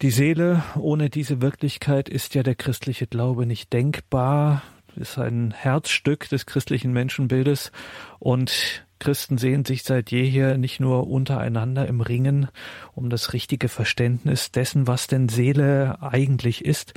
[0.00, 4.62] Die Seele ohne diese Wirklichkeit ist ja der christliche Glaube nicht denkbar,
[4.94, 7.72] ist ein Herzstück des christlichen Menschenbildes.
[8.20, 12.48] Und Christen sehen sich seit jeher nicht nur untereinander im Ringen
[12.94, 16.94] um das richtige Verständnis dessen, was denn Seele eigentlich ist.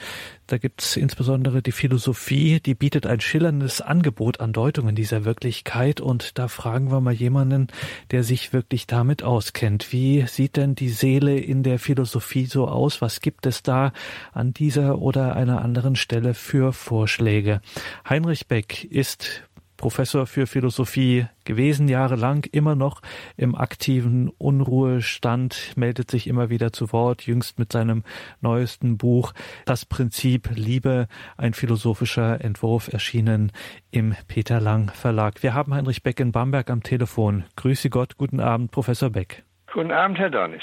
[0.47, 6.01] Da gibt es insbesondere die Philosophie, die bietet ein schillerndes Angebot an Deutungen dieser Wirklichkeit.
[6.01, 7.67] Und da fragen wir mal jemanden,
[8.11, 9.93] der sich wirklich damit auskennt.
[9.93, 13.01] Wie sieht denn die Seele in der Philosophie so aus?
[13.01, 13.93] Was gibt es da
[14.33, 17.61] an dieser oder einer anderen Stelle für Vorschläge?
[18.09, 19.43] Heinrich Beck ist
[19.81, 23.01] Professor für Philosophie gewesen, jahrelang, immer noch
[23.35, 28.03] im aktiven Unruhestand, meldet sich immer wieder zu Wort, jüngst mit seinem
[28.41, 29.33] neuesten Buch
[29.65, 33.51] Das Prinzip Liebe, ein philosophischer Entwurf, erschienen
[33.89, 35.41] im Peter Lang Verlag.
[35.41, 37.45] Wir haben Heinrich Beck in Bamberg am Telefon.
[37.55, 39.41] Grüße Gott, guten Abend, Professor Beck.
[39.73, 40.61] Guten Abend, Herr Dornis.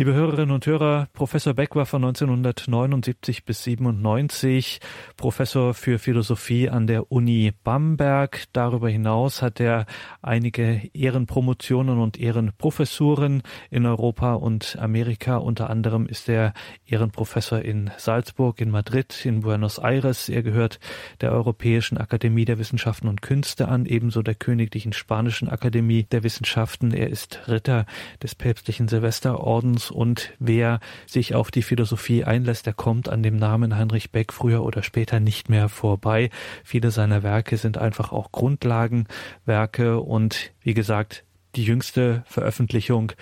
[0.00, 4.80] Liebe Hörerinnen und Hörer, Professor Beck war von 1979 bis 97
[5.18, 8.44] Professor für Philosophie an der Uni Bamberg.
[8.54, 9.84] Darüber hinaus hat er
[10.22, 15.36] einige Ehrenpromotionen und Ehrenprofessuren in Europa und Amerika.
[15.36, 16.54] Unter anderem ist er
[16.86, 20.30] Ehrenprofessor in Salzburg, in Madrid, in Buenos Aires.
[20.30, 20.80] Er gehört
[21.20, 26.94] der Europäischen Akademie der Wissenschaften und Künste an, ebenso der Königlichen Spanischen Akademie der Wissenschaften.
[26.94, 27.84] Er ist Ritter
[28.22, 33.76] des päpstlichen Silvesterordens und wer sich auf die Philosophie einlässt, der kommt an dem Namen
[33.76, 36.30] Heinrich Beck früher oder später nicht mehr vorbei.
[36.64, 41.24] Viele seiner Werke sind einfach auch Grundlagenwerke und wie gesagt,
[41.56, 43.12] die jüngste Veröffentlichung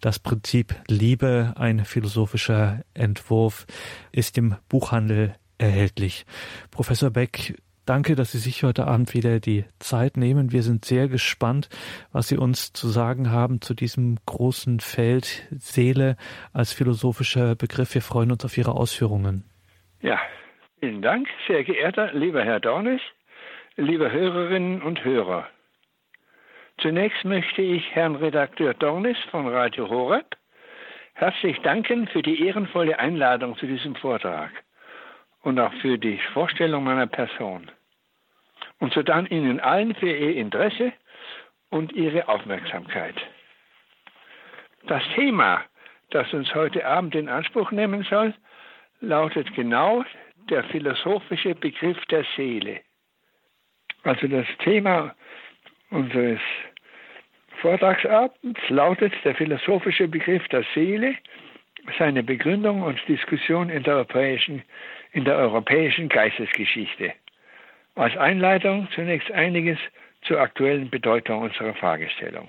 [0.00, 3.66] das Prinzip Liebe, ein philosophischer Entwurf,
[4.12, 6.24] ist im Buchhandel erhältlich.
[6.70, 10.52] Professor Beck, Danke, dass Sie sich heute Abend wieder die Zeit nehmen.
[10.52, 11.68] Wir sind sehr gespannt,
[12.12, 16.16] was Sie uns zu sagen haben zu diesem großen Feld Seele
[16.52, 17.94] als philosophischer Begriff.
[17.94, 19.44] Wir freuen uns auf Ihre Ausführungen.
[20.02, 20.20] Ja,
[20.78, 23.00] vielen Dank, sehr geehrter lieber Herr Dornis,
[23.76, 25.48] liebe Hörerinnen und Hörer.
[26.78, 30.36] Zunächst möchte ich Herrn Redakteur Dornis von Radio Horeb
[31.14, 34.50] herzlich danken für die ehrenvolle Einladung zu diesem Vortrag
[35.42, 37.70] und auch für die Vorstellung meiner Person
[38.80, 40.92] und so dann Ihnen allen für Ihr Interesse
[41.70, 43.14] und Ihre Aufmerksamkeit.
[44.86, 45.62] Das Thema,
[46.10, 48.34] das uns heute Abend in Anspruch nehmen soll,
[49.00, 50.04] lautet genau
[50.48, 52.80] der philosophische Begriff der Seele.
[54.02, 55.14] Also das Thema
[55.90, 56.40] unseres
[57.60, 61.14] Vortragsabends lautet der philosophische Begriff der Seele,
[61.98, 64.62] seine Begründung und Diskussion in der europäischen,
[65.12, 67.12] in der europäischen Geistesgeschichte.
[67.94, 69.78] Als Einleitung zunächst einiges
[70.22, 72.48] zur aktuellen Bedeutung unserer Fragestellung.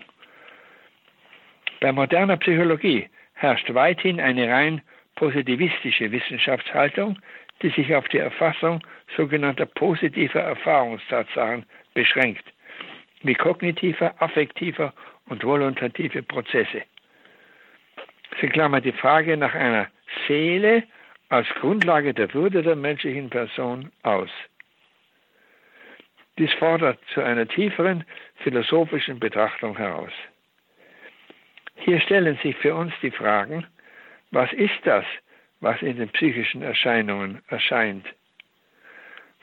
[1.79, 4.81] Bei moderner Psychologie herrscht weithin eine rein
[5.15, 7.17] positivistische Wissenschaftshaltung,
[7.61, 8.81] die sich auf die Erfassung
[9.15, 12.45] sogenannter positiver Erfahrungstatsachen beschränkt,
[13.23, 14.93] wie kognitiver, affektiver
[15.27, 16.83] und voluntative Prozesse.
[18.39, 19.87] Sie klammert die Frage nach einer
[20.27, 20.83] Seele
[21.29, 24.29] als Grundlage der Würde der menschlichen Person aus.
[26.41, 28.03] Dies fordert zu einer tieferen
[28.37, 30.11] philosophischen Betrachtung heraus.
[31.75, 33.67] Hier stellen sich für uns die Fragen,
[34.31, 35.05] was ist das,
[35.59, 38.07] was in den psychischen Erscheinungen erscheint?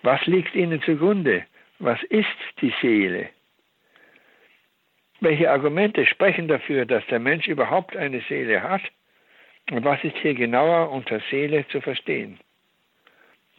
[0.02, 1.44] Was liegt ihnen zugrunde?
[1.78, 2.26] Was ist
[2.60, 3.28] die Seele?
[5.20, 8.82] Welche Argumente sprechen dafür, dass der Mensch überhaupt eine Seele hat?
[9.70, 12.40] Und was ist hier genauer unter Seele zu verstehen?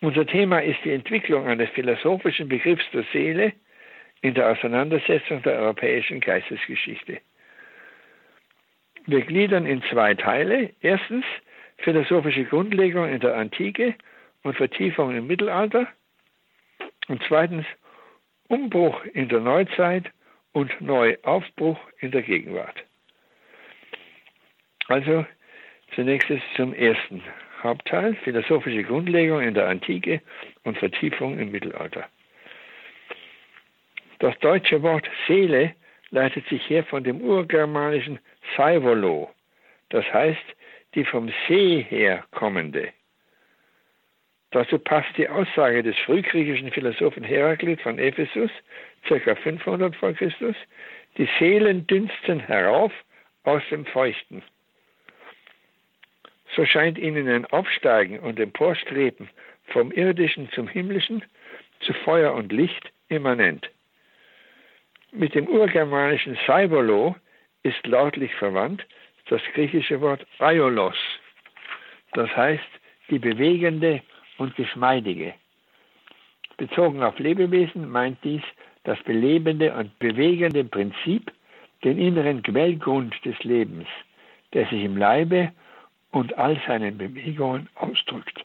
[0.01, 3.53] Unser Thema ist die Entwicklung eines philosophischen Begriffs der Seele
[4.21, 7.19] in der Auseinandersetzung der europäischen Geistesgeschichte.
[9.05, 10.71] Wir gliedern in zwei Teile.
[10.81, 11.25] Erstens
[11.77, 13.95] philosophische Grundlegung in der Antike
[14.43, 15.87] und Vertiefung im Mittelalter.
[17.07, 17.65] Und zweitens
[18.47, 20.11] Umbruch in der Neuzeit
[20.53, 22.83] und Neuaufbruch in der Gegenwart.
[24.87, 25.25] Also
[25.93, 27.23] zunächst zum ersten
[27.63, 30.21] Hauptteil, philosophische Grundlegung in der Antike
[30.63, 32.05] und Vertiefung im Mittelalter.
[34.19, 35.73] Das deutsche Wort Seele
[36.11, 38.19] leitet sich her von dem urgermanischen
[38.55, 39.29] Saivolo,
[39.89, 40.55] das heißt
[40.95, 42.89] die vom See her kommende.
[44.51, 48.49] Dazu passt die Aussage des frühgriechischen Philosophen Heraklit von Ephesus,
[49.07, 49.35] ca.
[49.35, 50.13] 500 v.
[50.13, 50.55] Chr.,
[51.17, 52.91] die Seelen dünsten herauf
[53.43, 54.41] aus dem Feuchten
[56.59, 59.29] so scheint ihnen ein Aufsteigen und Emporstreben
[59.67, 61.23] vom Irdischen zum Himmlischen,
[61.79, 63.69] zu Feuer und Licht immanent.
[65.13, 67.15] Mit dem urgermanischen Saibolo
[67.63, 68.85] ist lautlich verwandt
[69.29, 70.97] das griechische Wort Aiolos,
[72.11, 72.71] das heißt
[73.09, 74.01] die bewegende
[74.37, 75.33] und geschmeidige.
[76.57, 78.43] Bezogen auf Lebewesen meint dies
[78.83, 81.31] das belebende und bewegende Prinzip,
[81.85, 83.87] den inneren Quellgrund des Lebens,
[84.51, 85.53] der sich im Leibe
[86.11, 88.43] und all seinen Bewegungen ausdrückt.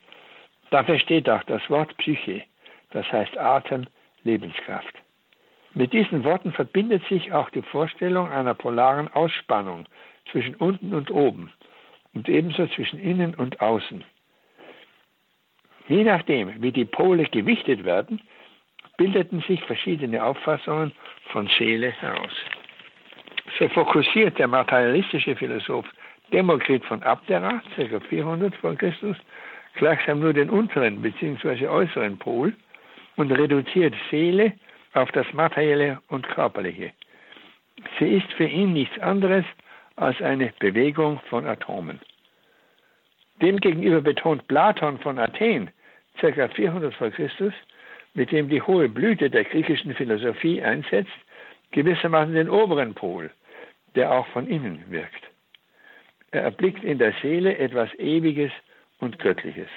[0.71, 2.43] Dafür steht auch das Wort Psyche,
[2.91, 3.87] das heißt Atem,
[4.25, 4.95] Lebenskraft.
[5.75, 9.87] Mit diesen Worten verbindet sich auch die Vorstellung einer polaren Ausspannung
[10.31, 11.53] zwischen unten und oben
[12.15, 14.05] und ebenso zwischen innen und außen.
[15.89, 18.21] Je nachdem, wie die Pole gewichtet werden,
[18.97, 20.93] bildeten sich verschiedene Auffassungen
[21.33, 22.33] von Seele heraus.
[23.59, 25.87] So fokussiert der materialistische Philosoph
[26.35, 28.01] Demokrit von Abdera, ca.
[28.01, 29.17] 400 vor Christus,
[29.77, 31.69] gleichsam nur den unteren bzw.
[31.69, 32.53] äußeren Pol
[33.15, 34.53] und reduziert Seele
[34.95, 36.91] auf das Materielle und Körperliche.
[38.01, 39.45] Sie ist für ihn nichts anderes
[39.95, 42.01] als eine Bewegung von Atomen.
[43.41, 45.71] Demgegenüber betont Platon von Athen,
[46.21, 46.49] ca.
[46.49, 47.55] 400 vor Christus,
[48.15, 51.13] mit dem die hohe Blüte der griechischen Philosophie einsetzt,
[51.71, 53.31] gewissermaßen den oberen Pol,
[53.95, 55.31] der auch von innen wirkt.
[56.35, 58.51] Er erblickt in der Seele etwas Ewiges
[58.99, 59.69] und Göttliches.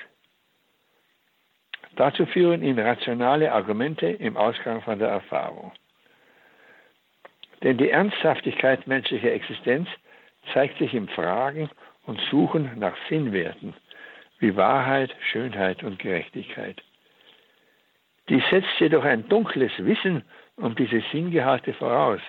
[1.96, 5.72] Dazu führen ihn rationale Argumente im Ausgang von der Erfahrung.
[7.62, 9.88] Denn die Ernsthaftigkeit menschlicher Existenz
[10.52, 11.70] zeigt sich im Fragen
[12.08, 13.76] und Suchen nach Sinnwerten
[14.40, 16.82] wie Wahrheit, Schönheit und Gerechtigkeit.
[18.30, 20.24] Dies setzt jedoch ein dunkles Wissen
[20.56, 22.22] um diese Sinngehalte voraus,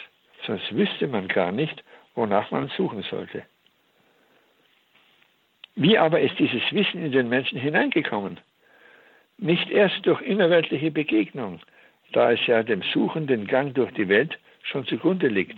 [0.46, 1.82] sonst wüsste man gar nicht,
[2.14, 3.44] wonach man suchen sollte.
[5.80, 8.40] Wie aber ist dieses Wissen in den Menschen hineingekommen?
[9.38, 11.60] Nicht erst durch innerweltliche Begegnung,
[12.10, 15.56] da es ja dem suchenden Gang durch die Welt schon zugrunde liegt,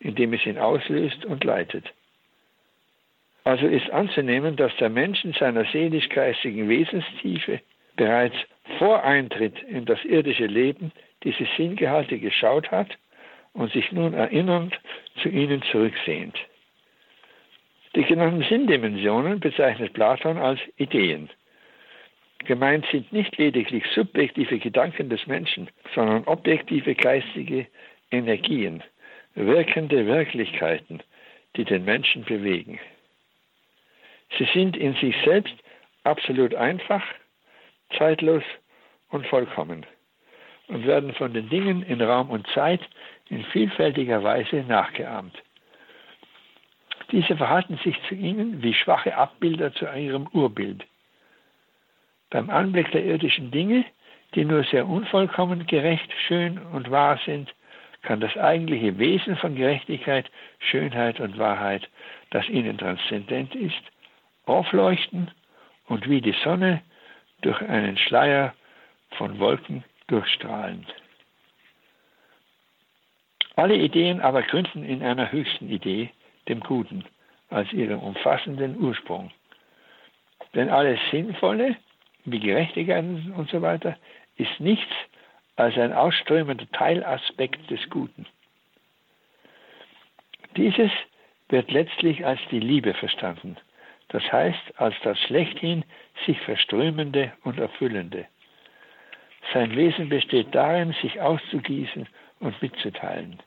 [0.00, 1.84] indem es ihn auslöst und leitet.
[3.44, 7.60] Also ist anzunehmen, dass der Mensch in seiner seelisch-geistigen Wesenstiefe
[7.94, 8.36] bereits
[8.78, 10.92] vor Eintritt in das irdische Leben
[11.24, 12.96] diese Sinngehalte geschaut hat
[13.52, 14.80] und sich nun erinnernd
[15.22, 16.38] zu ihnen zurücksehnt.
[17.98, 21.30] Die genannten Sinndimensionen bezeichnet Platon als Ideen.
[22.44, 27.66] Gemeint sind nicht lediglich subjektive Gedanken des Menschen, sondern objektive geistige
[28.12, 28.84] Energien,
[29.34, 31.02] wirkende Wirklichkeiten,
[31.56, 32.78] die den Menschen bewegen.
[34.38, 35.56] Sie sind in sich selbst
[36.04, 37.02] absolut einfach,
[37.98, 38.44] zeitlos
[39.10, 39.84] und vollkommen
[40.68, 42.80] und werden von den Dingen in Raum und Zeit
[43.28, 45.34] in vielfältiger Weise nachgeahmt.
[47.10, 50.84] Diese verhalten sich zu ihnen wie schwache Abbilder zu ihrem Urbild.
[52.30, 53.84] Beim Anblick der irdischen Dinge,
[54.34, 57.54] die nur sehr unvollkommen gerecht, schön und wahr sind,
[58.02, 61.88] kann das eigentliche Wesen von Gerechtigkeit, Schönheit und Wahrheit,
[62.30, 63.82] das ihnen transzendent ist,
[64.44, 65.30] aufleuchten
[65.86, 66.82] und wie die Sonne
[67.40, 68.54] durch einen Schleier
[69.12, 70.86] von Wolken durchstrahlen.
[73.56, 76.10] Alle Ideen aber gründen in einer höchsten Idee,
[76.48, 77.04] dem Guten,
[77.50, 79.30] als ihrem umfassenden Ursprung.
[80.54, 81.76] Denn alles Sinnvolle
[82.24, 83.96] wie Gerechtigkeit und so weiter,
[84.36, 84.92] ist nichts
[85.56, 88.26] als ein ausströmender Teilaspekt des Guten.
[90.56, 90.90] Dieses
[91.48, 93.56] wird letztlich als die Liebe verstanden,
[94.08, 95.84] das heißt als das schlechthin
[96.26, 98.26] sich verströmende und erfüllende.
[99.52, 102.06] Sein Wesen besteht darin, sich auszugießen
[102.40, 103.42] und mitzuteilen.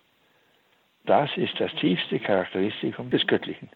[1.06, 3.70] Das ist das tiefste Charakteristikum des Göttlichen.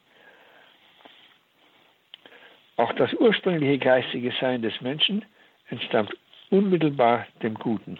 [2.77, 5.25] Auch das ursprüngliche geistige Sein des Menschen
[5.69, 6.15] entstammt
[6.49, 7.99] unmittelbar dem Guten.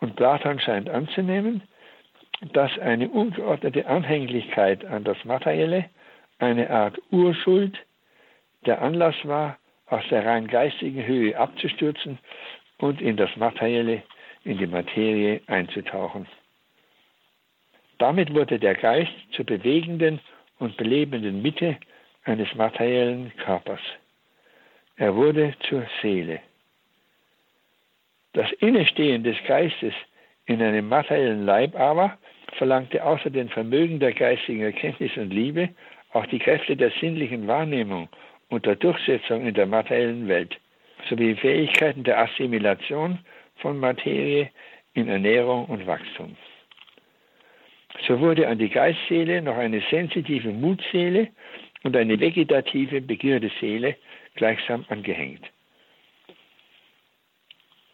[0.00, 1.62] Und Platon scheint anzunehmen,
[2.52, 5.86] dass eine ungeordnete Anhänglichkeit an das Materielle
[6.38, 7.78] eine Art Urschuld
[8.66, 12.18] der Anlass war, aus der rein geistigen Höhe abzustürzen
[12.78, 14.02] und in das Materielle,
[14.44, 16.26] in die Materie einzutauchen.
[18.00, 20.20] Damit wurde der Geist zur bewegenden
[20.58, 21.76] und belebenden Mitte
[22.24, 23.80] eines materiellen Körpers.
[24.96, 26.40] Er wurde zur Seele.
[28.32, 29.92] Das Innestehen des Geistes
[30.46, 32.16] in einem materiellen Leib aber
[32.56, 35.68] verlangte außer den Vermögen der geistigen Erkenntnis und Liebe
[36.14, 38.08] auch die Kräfte der sinnlichen Wahrnehmung
[38.48, 40.58] und der Durchsetzung in der materiellen Welt
[41.10, 43.18] sowie Fähigkeiten der Assimilation
[43.56, 44.50] von Materie
[44.94, 46.34] in Ernährung und Wachstum.
[48.06, 51.28] So wurde an die Geistseele noch eine sensitive Mutseele
[51.82, 53.96] und eine vegetative, begierde Seele
[54.34, 55.44] gleichsam angehängt.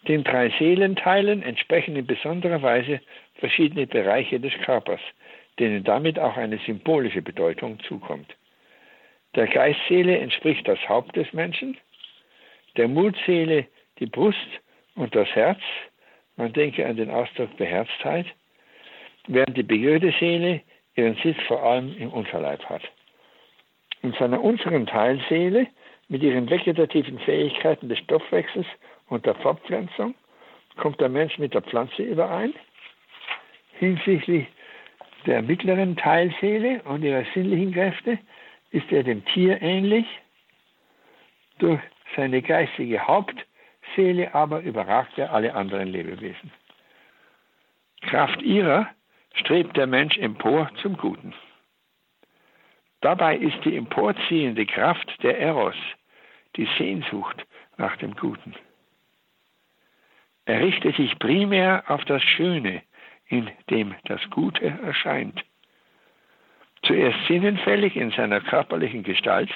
[0.08, 3.00] Den drei Seelenteilen entsprechen in besonderer Weise
[3.34, 5.00] verschiedene Bereiche des Körpers,
[5.58, 8.36] denen damit auch eine symbolische Bedeutung zukommt.
[9.34, 11.76] Der Geistseele entspricht das Haupt des Menschen,
[12.76, 13.66] der Mutseele
[13.98, 14.48] die Brust
[14.94, 15.60] und das Herz,
[16.36, 18.26] man denke an den Ausdruck Beherztheit,
[19.26, 20.62] während die Begierde Seele
[20.94, 22.82] ihren Sitz vor allem im Unterleib hat.
[24.02, 25.66] In seiner unteren Teilseele
[26.08, 28.66] mit ihren vegetativen Fähigkeiten des Stoffwechsels
[29.08, 30.14] und der Fortpflanzung
[30.76, 32.54] kommt der Mensch mit der Pflanze überein.
[33.78, 34.46] Hinsichtlich
[35.26, 38.18] der mittleren Teilseele und ihrer sinnlichen Kräfte
[38.70, 40.06] ist er dem Tier ähnlich.
[41.58, 41.80] Durch
[42.14, 46.52] seine geistige Hauptseele aber überragt er alle anderen Lebewesen.
[48.02, 48.88] Kraft ihrer
[49.36, 51.34] strebt der Mensch empor zum Guten.
[53.00, 55.76] Dabei ist die emporziehende Kraft der Eros,
[56.56, 58.54] die Sehnsucht nach dem Guten.
[60.46, 62.82] Er richtet sich primär auf das Schöne,
[63.28, 65.44] in dem das Gute erscheint.
[66.82, 69.50] Zuerst sinnenfällig in seiner körperlichen Gestalt,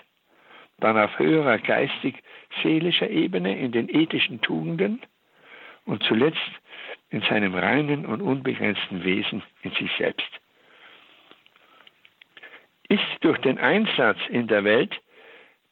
[0.78, 5.00] dann auf höherer geistig-seelischer Ebene in den ethischen Tugenden
[5.84, 6.50] und zuletzt
[7.10, 10.28] in seinem reinen und unbegrenzten Wesen in sich selbst.
[12.88, 15.00] Ist durch den Einsatz in der Welt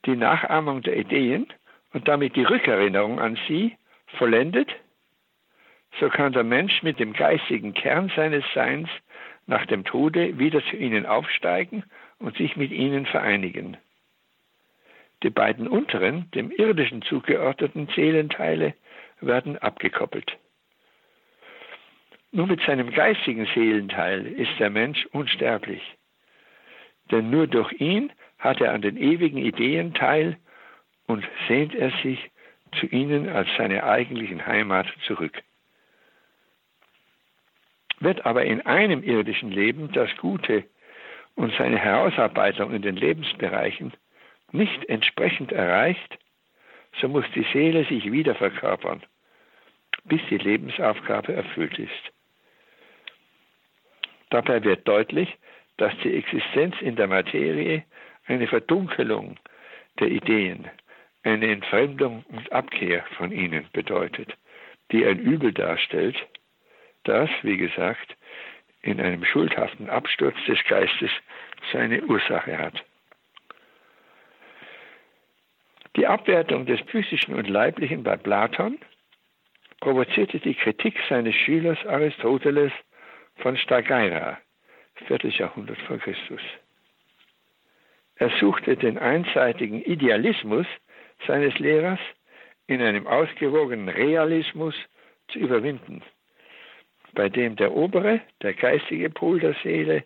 [0.05, 1.47] die Nachahmung der Ideen
[1.93, 3.77] und damit die Rückerinnerung an sie
[4.19, 4.69] vollendet,
[6.01, 8.89] so kann der Mensch mit dem geistigen Kern seines Seins
[9.47, 11.85] nach dem Tode wieder zu ihnen aufsteigen
[12.19, 13.77] und sich mit ihnen vereinigen.
[15.23, 18.75] Die beiden unteren, dem irdischen zugeordneten Seelenteile
[19.21, 20.39] werden abgekoppelt.
[22.31, 25.83] Nur mit seinem geistigen Seelenteil ist der Mensch unsterblich.
[27.11, 30.37] Denn nur durch ihn hat er an den ewigen Ideen teil
[31.07, 32.31] und sehnt er sich
[32.79, 35.43] zu ihnen als seine eigentlichen Heimat zurück.
[38.01, 40.65] Wird aber in einem irdischen Leben das Gute
[41.35, 43.93] und seine Herausarbeitung in den Lebensbereichen
[44.53, 46.19] nicht entsprechend erreicht,
[47.01, 49.03] so muss die Seele sich wieder verkörpern,
[50.05, 52.13] bis die Lebensaufgabe erfüllt ist.
[54.31, 55.37] Dabei wird deutlich,
[55.79, 57.85] dass die Existenz in der Materie
[58.27, 59.37] eine Verdunkelung
[60.01, 60.69] der Ideen,
[61.23, 64.37] eine Entfremdung und Abkehr von ihnen bedeutet,
[64.93, 66.17] die ein Übel darstellt,
[67.05, 68.17] das, wie gesagt,
[68.83, 71.11] in einem schuldhaften Absturz des Geistes
[71.73, 72.85] seine Ursache hat.
[75.97, 78.79] Die Abwertung des Physischen und Leiblichen bei Platon
[79.81, 82.73] provozierte die Kritik seines Schülers Aristoteles
[83.39, 84.39] von Stagaira,
[85.07, 85.19] 4.
[85.31, 86.41] Jahrhundert vor Christus.
[88.17, 90.67] Er suchte den einseitigen Idealismus
[91.27, 92.01] seines Lehrers
[92.67, 94.75] in einem ausgewogenen Realismus
[95.29, 96.03] zu überwinden,
[97.15, 100.05] bei dem der obere, der geistige Pol der Seele,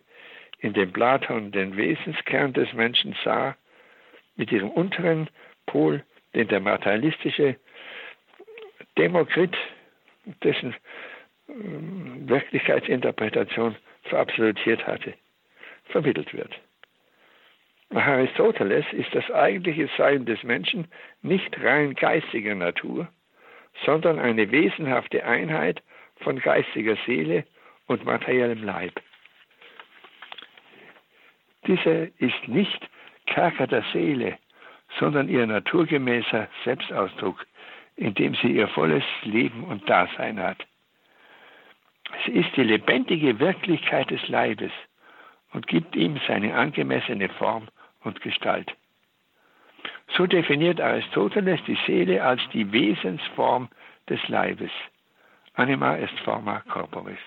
[0.58, 3.56] in dem Platon den Wesenskern des Menschen sah,
[4.36, 5.28] mit ihrem unteren
[5.66, 7.56] Pol, den der materialistische
[8.96, 9.56] Demokrit,
[10.42, 10.74] dessen
[11.49, 15.14] Wirklichkeitsinterpretation verabsolutiert hatte,
[15.87, 16.52] vermittelt wird.
[17.90, 20.88] Nach Aristoteles ist das eigentliche Sein des Menschen
[21.20, 23.08] nicht rein geistiger Natur,
[23.84, 25.82] sondern eine wesenhafte Einheit
[26.20, 27.44] von geistiger Seele
[27.87, 29.00] und materiellem Leib.
[31.66, 32.88] Diese ist nicht
[33.26, 34.38] Kerker der Seele,
[34.99, 37.46] sondern ihr naturgemäßer Selbstausdruck,
[37.96, 40.66] in dem sie ihr volles Leben und Dasein hat.
[42.25, 44.73] Sie ist die lebendige Wirklichkeit des Leibes
[45.52, 47.68] und gibt ihm seine angemessene Form
[48.02, 48.73] und Gestalt.
[50.16, 53.68] So definiert Aristoteles die Seele als die Wesensform
[54.09, 54.71] des Leibes.
[55.54, 57.18] Anima est forma corporis.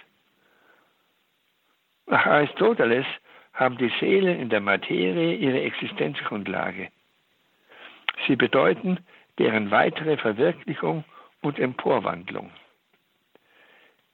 [2.08, 3.06] Nach Aristoteles
[3.54, 6.90] haben die Seelen in der Materie ihre Existenzgrundlage.
[8.28, 9.00] Sie bedeuten
[9.40, 11.04] deren weitere Verwirklichung
[11.42, 12.52] und Emporwandlung.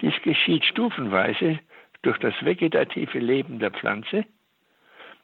[0.01, 1.59] Dies geschieht stufenweise
[2.01, 4.25] durch das vegetative Leben der Pflanze,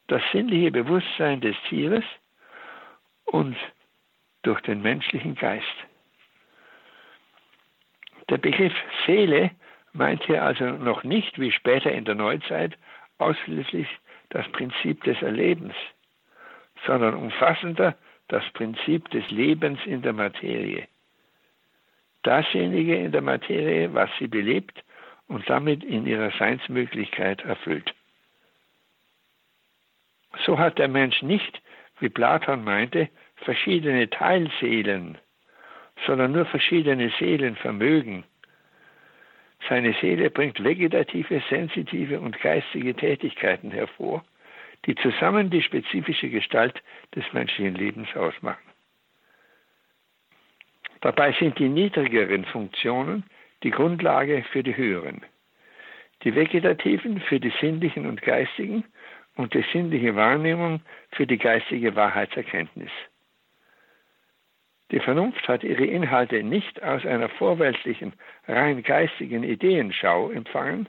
[0.08, 2.04] das sinnliche Bewusstsein des Tieres
[3.26, 3.58] und
[4.44, 5.66] durch den menschlichen Geist.
[8.30, 8.74] Der Begriff
[9.06, 9.52] Seele
[9.94, 12.78] meint hier also noch nicht, wie später in der Neuzeit,
[13.18, 13.88] ausschließlich
[14.30, 15.74] das Prinzip des Erlebens,
[16.86, 20.88] sondern umfassender das Prinzip des Lebens in der Materie.
[22.28, 24.84] Dasjenige in der Materie, was sie belebt
[25.30, 27.94] und damit in ihrer Seinsmöglichkeit erfüllt.
[30.46, 31.62] So hat der Mensch nicht,
[32.00, 33.08] wie Platon meinte,
[33.38, 35.18] verschiedene Teilseelen,
[36.06, 38.26] sondern nur verschiedene Seelenvermögen.
[39.70, 44.26] Seine Seele bringt vegetative, sensitive und geistige Tätigkeiten hervor,
[44.86, 46.84] die zusammen die spezifische Gestalt
[47.16, 48.67] des menschlichen Lebens ausmachen.
[51.02, 53.24] Dabei sind die niedrigeren Funktionen
[53.64, 55.22] die Grundlage für die höheren,
[56.24, 58.84] die vegetativen für die sinnlichen und geistigen
[59.36, 62.92] und die sinnliche Wahrnehmung für die geistige Wahrheitserkenntnis.
[64.92, 68.14] Die Vernunft hat ihre Inhalte nicht aus einer vorweltlichen,
[68.48, 70.88] rein geistigen Ideenschau empfangen,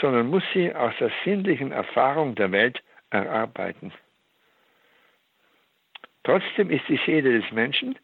[0.00, 3.92] sondern muss sie aus der sinnlichen Erfahrung der Welt erarbeiten.
[6.22, 7.98] Trotzdem ist die Seele des Menschen,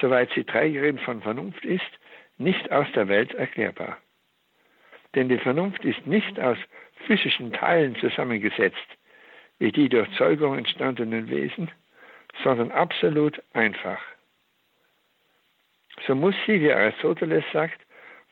[0.00, 1.90] soweit sie Trägerin von Vernunft ist,
[2.38, 3.98] nicht aus der Welt erklärbar.
[5.14, 6.58] Denn die Vernunft ist nicht aus
[7.06, 8.78] physischen Teilen zusammengesetzt,
[9.58, 11.70] wie die durch Zeugung entstandenen Wesen,
[12.42, 14.00] sondern absolut einfach.
[16.06, 17.80] So muss sie, wie Aristoteles sagt,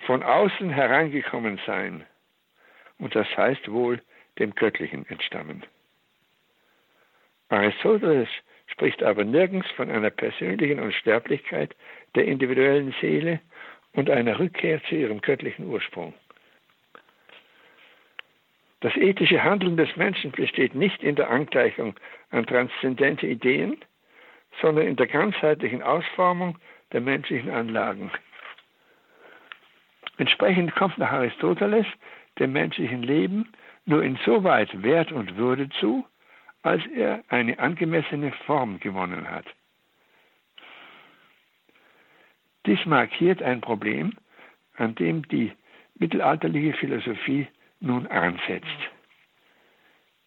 [0.06, 2.06] von außen hereingekommen sein.
[2.98, 4.00] Und das heißt wohl
[4.38, 5.64] dem Göttlichen entstammen.
[7.50, 8.28] Aristoteles
[8.70, 11.74] spricht aber nirgends von einer persönlichen Unsterblichkeit
[12.14, 13.40] der individuellen Seele
[13.92, 16.14] und einer Rückkehr zu ihrem göttlichen Ursprung.
[18.80, 21.94] Das ethische Handeln des Menschen besteht nicht in der Angleichung
[22.30, 23.76] an transzendente Ideen,
[24.60, 26.56] sondern in der ganzheitlichen Ausformung
[26.92, 28.10] der menschlichen Anlagen.
[30.16, 31.86] Entsprechend kommt nach Aristoteles
[32.38, 33.52] dem menschlichen Leben
[33.84, 36.06] nur insoweit Wert und Würde zu,
[36.62, 39.46] als er eine angemessene Form gewonnen hat.
[42.66, 44.12] Dies markiert ein Problem,
[44.76, 45.52] an dem die
[45.94, 47.46] mittelalterliche Philosophie
[47.80, 48.66] nun ansetzt.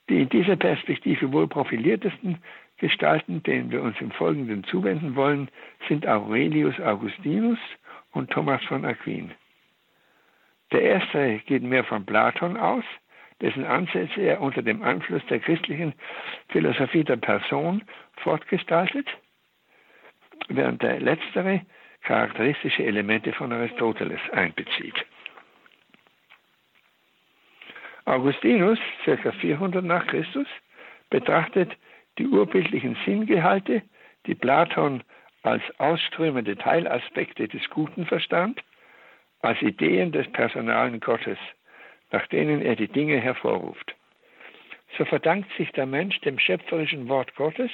[0.10, 2.40] Die in dieser Perspektive wohl profiliertesten
[2.78, 5.50] Gestalten, denen wir uns im Folgenden zuwenden wollen,
[5.88, 7.60] sind Aurelius Augustinus
[8.12, 9.32] und Thomas von Aquin.
[10.72, 12.84] Der erste geht mehr von Platon aus,
[13.44, 15.94] dessen Ansätze er unter dem Einfluss der christlichen
[16.48, 17.84] Philosophie der Person
[18.18, 19.06] fortgestaltet,
[20.48, 21.62] während der letztere
[22.04, 24.96] charakteristische Elemente von Aristoteles einbezieht.
[28.06, 29.32] Augustinus, ca.
[29.32, 30.48] 400 nach Christus,
[31.10, 31.72] betrachtet
[32.18, 33.82] die urbildlichen Sinngehalte,
[34.26, 35.04] die Platon
[35.42, 38.64] als ausströmende Teilaspekte des Guten verstand,
[39.42, 41.38] als Ideen des personalen Gottes,
[42.14, 43.96] nach denen er die Dinge hervorruft.
[44.98, 47.72] So verdankt sich der Mensch dem schöpferischen Wort Gottes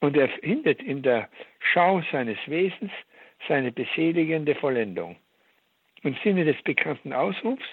[0.00, 2.92] und er findet in der Schau seines Wesens
[3.48, 5.16] seine beseligende Vollendung.
[6.02, 7.66] Im Sinne des bekannten Ausrufs,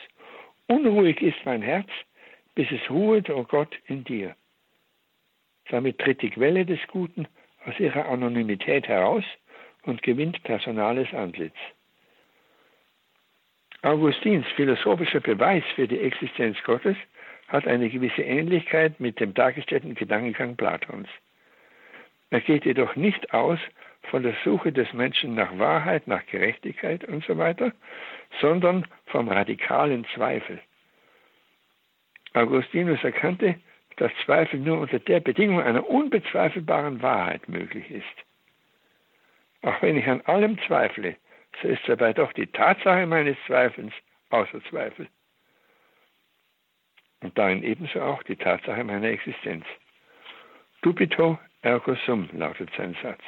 [0.68, 1.89] unruhig ist mein Herz,
[2.56, 4.36] bis es ruhet, o oh Gott, in dir.
[5.70, 7.28] Damit tritt die Quelle des Guten
[7.65, 9.24] aus ihrer Anonymität heraus
[9.84, 11.56] und gewinnt personales Antlitz.
[13.82, 16.98] Augustins philosophischer Beweis für die Existenz Gottes
[17.48, 21.08] hat eine gewisse Ähnlichkeit mit dem dargestellten Gedankengang Platons.
[22.30, 23.60] Er geht jedoch nicht aus
[24.04, 27.72] von der Suche des Menschen nach Wahrheit, nach Gerechtigkeit und so weiter,
[28.42, 30.60] sondern vom radikalen Zweifel.
[32.34, 33.56] Augustinus erkannte,
[33.96, 38.06] dass Zweifel nur unter der Bedingung einer unbezweifelbaren Wahrheit möglich ist.
[39.62, 41.15] Auch wenn ich an allem zweifle,
[41.62, 43.93] so ist dabei doch die Tatsache meines Zweifelns
[44.29, 45.07] außer Zweifel.
[47.21, 49.65] Und darin ebenso auch die Tatsache meiner Existenz.
[50.81, 53.21] Dubito ergo sum lautet sein Satz.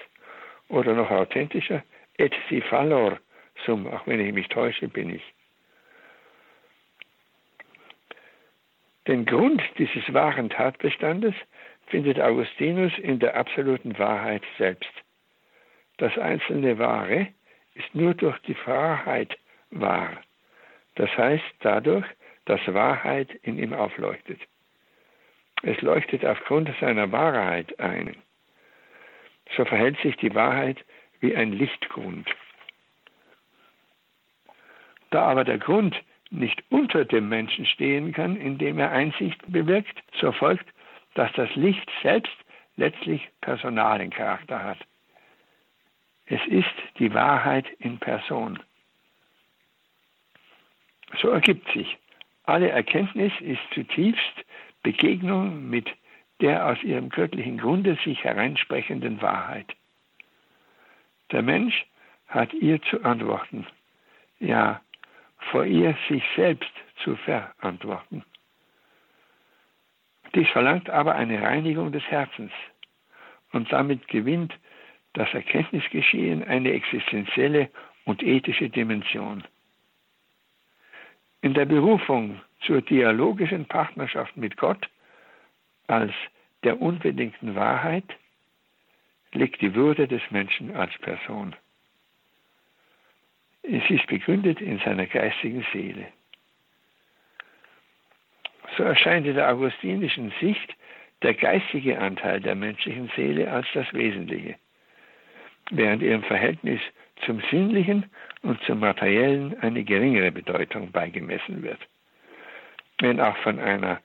[0.69, 1.84] Oder noch authentischer,
[2.17, 3.19] et si fallor
[3.65, 5.34] sum, auch wenn ich mich täusche, bin ich.
[9.07, 11.34] Den Grund dieses wahren Tatbestandes
[11.88, 14.91] findet Augustinus in der absoluten Wahrheit selbst.
[15.97, 17.27] Das einzelne Wahre
[17.82, 19.38] ist nur durch die Wahrheit
[19.72, 20.22] wahr.
[20.96, 22.06] Das heißt dadurch,
[22.46, 24.39] dass Wahrheit in ihm aufleuchtet.
[25.63, 28.15] Es leuchtet aufgrund seiner Wahrheit ein.
[29.56, 30.84] So verhält sich die Wahrheit
[31.20, 32.28] wie ein Lichtgrund.
[35.12, 35.96] Da aber der Grund
[36.30, 40.67] nicht unter dem Menschen stehen kann, indem er Einsicht bewirkt, so folgt,
[41.13, 42.36] dass das Licht selbst
[42.78, 44.80] letztlich personalen Charakter hat.
[46.26, 48.60] Es ist die Wahrheit in Person.
[51.21, 51.97] So ergibt sich,
[52.43, 54.45] alle Erkenntnis ist zutiefst
[54.84, 55.89] Begegnung mit
[56.41, 59.67] der aus ihrem göttlichen Grunde sich hereinsprechenden Wahrheit.
[61.32, 61.86] Der Mensch
[62.27, 63.67] hat ihr zu antworten,
[64.39, 64.82] ja,
[65.51, 66.71] vor ihr sich selbst
[67.04, 68.23] zu verantworten.
[70.34, 72.51] Dies verlangt aber eine Reinigung des Herzens
[73.51, 74.54] und damit gewinnt
[75.13, 77.69] das Erkenntnisgeschehen eine existenzielle
[78.06, 79.43] und ethische Dimension.
[81.41, 84.89] In der Berufung zur dialogischen Partnerschaft mit Gott
[85.88, 86.13] als
[86.63, 88.06] der unbedingten Wahrheit
[89.34, 91.56] liegt die Würde des Menschen als Person.
[93.63, 96.08] Es ist begründet in seiner geistigen Seele.
[98.78, 100.76] So erscheint in der augustinischen Sicht
[101.21, 104.56] der geistige Anteil der menschlichen Seele als das Wesentliche,
[105.71, 106.79] während ihrem Verhältnis
[107.25, 108.05] zum Sinnlichen
[108.43, 111.79] und zum Materiellen eine geringere Bedeutung beigemessen wird.
[112.99, 113.99] Wenn auch von einer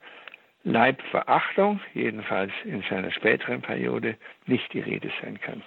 [0.63, 5.61] Leibverachtung, jedenfalls in seiner späteren Periode, nicht die Rede sein kann.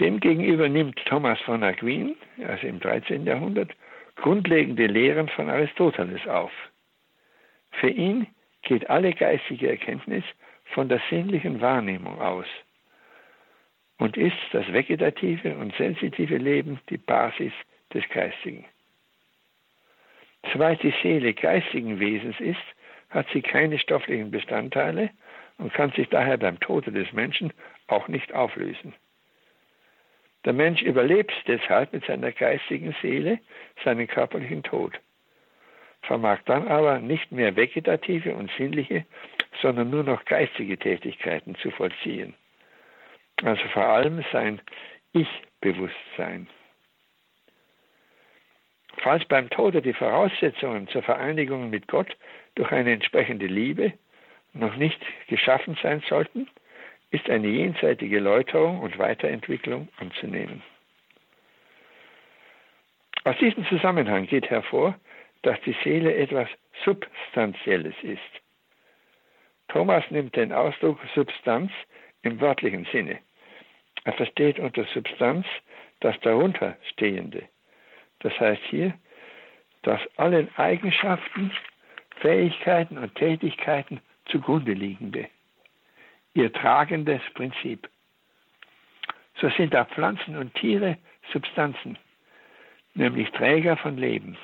[0.00, 3.26] Demgegenüber nimmt Thomas von Aquin, also im 13.
[3.26, 3.70] Jahrhundert,
[4.16, 6.52] grundlegende Lehren von Aristoteles auf.
[7.72, 8.26] Für ihn
[8.62, 10.24] geht alle geistige Erkenntnis
[10.64, 12.46] von der sinnlichen Wahrnehmung aus
[13.98, 17.52] und ist das vegetative und sensitive Leben die Basis
[17.94, 18.64] des Geistigen.
[20.52, 22.58] Soweit die Seele geistigen Wesens ist,
[23.10, 25.10] hat sie keine stofflichen Bestandteile
[25.58, 27.52] und kann sich daher beim Tode des Menschen
[27.86, 28.94] auch nicht auflösen.
[30.44, 33.38] Der Mensch überlebt deshalb mit seiner geistigen Seele
[33.84, 34.98] seinen körperlichen Tod,
[36.02, 39.06] vermag dann aber nicht mehr vegetative und sinnliche,
[39.60, 42.34] sondern nur noch geistige Tätigkeiten zu vollziehen.
[43.42, 44.60] Also vor allem sein
[45.12, 46.48] Ich-Bewusstsein.
[48.98, 52.16] Falls beim Tode die Voraussetzungen zur Vereinigung mit Gott
[52.54, 53.92] durch eine entsprechende Liebe
[54.52, 56.48] noch nicht geschaffen sein sollten,
[57.10, 60.62] ist eine jenseitige Läuterung und Weiterentwicklung anzunehmen.
[63.24, 64.98] Aus diesem Zusammenhang geht hervor,
[65.42, 66.48] dass die Seele etwas
[66.84, 68.41] Substanzielles ist.
[69.72, 71.72] Thomas nimmt den Ausdruck Substanz
[72.22, 73.18] im wörtlichen Sinne.
[74.04, 75.46] Er versteht unter Substanz
[76.00, 77.48] das darunterstehende.
[78.20, 78.94] Das heißt hier,
[79.82, 81.50] dass allen Eigenschaften,
[82.20, 85.28] Fähigkeiten und Tätigkeiten zugrunde liegende
[86.34, 87.88] ihr tragendes Prinzip.
[89.40, 90.98] So sind auch Pflanzen und Tiere
[91.32, 91.98] Substanzen,
[92.94, 94.36] nämlich Träger von Leben.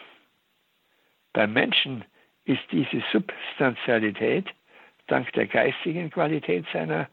[1.33, 2.05] Beim Menschen
[2.45, 4.47] ist diese Substantialität
[5.09, 7.09] dank der geistigen Qualität seiner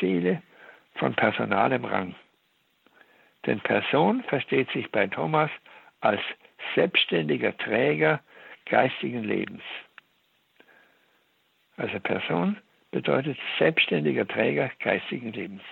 [0.00, 0.42] Seele
[0.94, 2.14] von personalem Rang.
[3.46, 5.50] Denn Person versteht sich bei Thomas
[6.00, 6.20] als
[6.74, 8.20] selbstständiger Träger
[8.66, 9.62] geistigen Lebens.
[11.76, 12.58] Also Person
[12.90, 15.62] bedeutet selbstständiger Träger geistigen Lebens.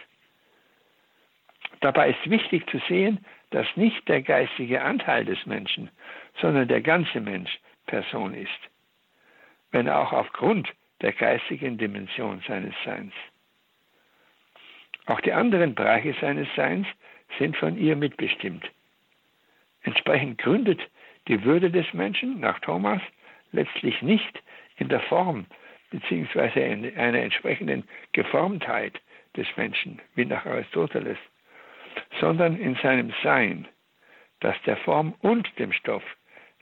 [1.80, 5.90] Dabei ist wichtig zu sehen, dass nicht der geistige Anteil des Menschen,
[6.40, 8.50] sondern der ganze Mensch Person ist,
[9.70, 10.68] wenn auch aufgrund
[11.00, 13.12] der geistigen Dimension seines Seins.
[15.06, 16.86] Auch die anderen Bereiche seines Seins
[17.38, 18.70] sind von ihr mitbestimmt.
[19.82, 20.80] Entsprechend gründet
[21.28, 23.00] die Würde des Menschen nach Thomas
[23.52, 24.42] letztlich nicht
[24.76, 25.46] in der Form
[25.90, 29.00] beziehungsweise in einer entsprechenden Geformtheit
[29.36, 31.18] des Menschen, wie nach Aristoteles,
[32.20, 33.66] sondern in seinem Sein,
[34.40, 36.02] das der Form und dem Stoff,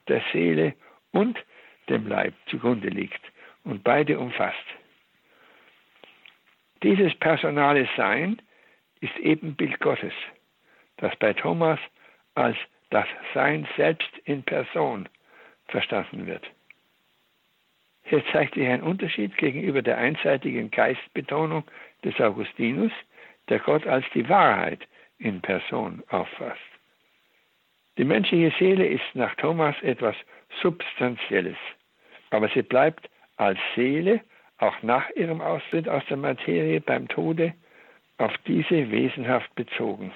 [0.09, 0.75] der Seele
[1.12, 1.38] und
[1.88, 3.20] dem Leib zugrunde liegt
[3.66, 4.64] und beide umfasst.
[6.83, 8.40] Dieses personale Sein
[9.00, 10.12] ist eben Bild Gottes,
[10.98, 11.81] das bei Thomas
[12.35, 12.57] als
[12.90, 15.09] das Sein selbst in Person
[15.66, 16.48] verstanden wird.
[18.05, 21.64] Hier zeigt sich ein Unterschied gegenüber der einseitigen Geistbetonung
[22.05, 22.92] des Augustinus,
[23.48, 24.87] der Gott als die Wahrheit
[25.18, 26.61] in Person auffasst.
[27.98, 30.14] Die menschliche Seele ist nach Thomas etwas
[30.62, 31.57] Substanzielles,
[32.31, 34.20] aber sie bleibt als Seele
[34.59, 37.55] auch nach ihrem Austritt aus der Materie beim Tode
[38.18, 40.12] auf diese wesenhaft bezogen.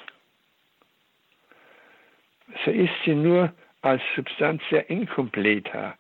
[2.64, 3.52] So ist sie nur
[3.82, 5.94] als Substantia incompleta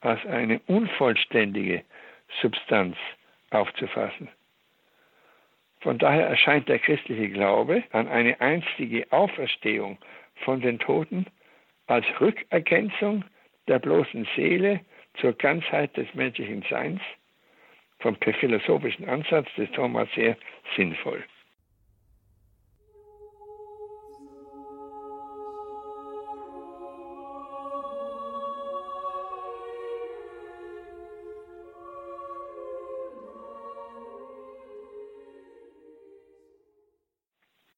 [0.00, 1.84] als eine unvollständige
[2.40, 2.96] Substanz
[3.50, 4.28] aufzufassen.
[5.80, 9.98] Von daher erscheint der christliche Glaube an eine einstige Auferstehung
[10.44, 11.26] von den Toten
[11.86, 13.24] als Rückergänzung
[13.68, 14.80] der bloßen Seele
[15.20, 17.00] zur Ganzheit des menschlichen Seins,
[18.00, 20.36] vom philosophischen Ansatz des Thomas sehr
[20.76, 21.22] sinnvoll.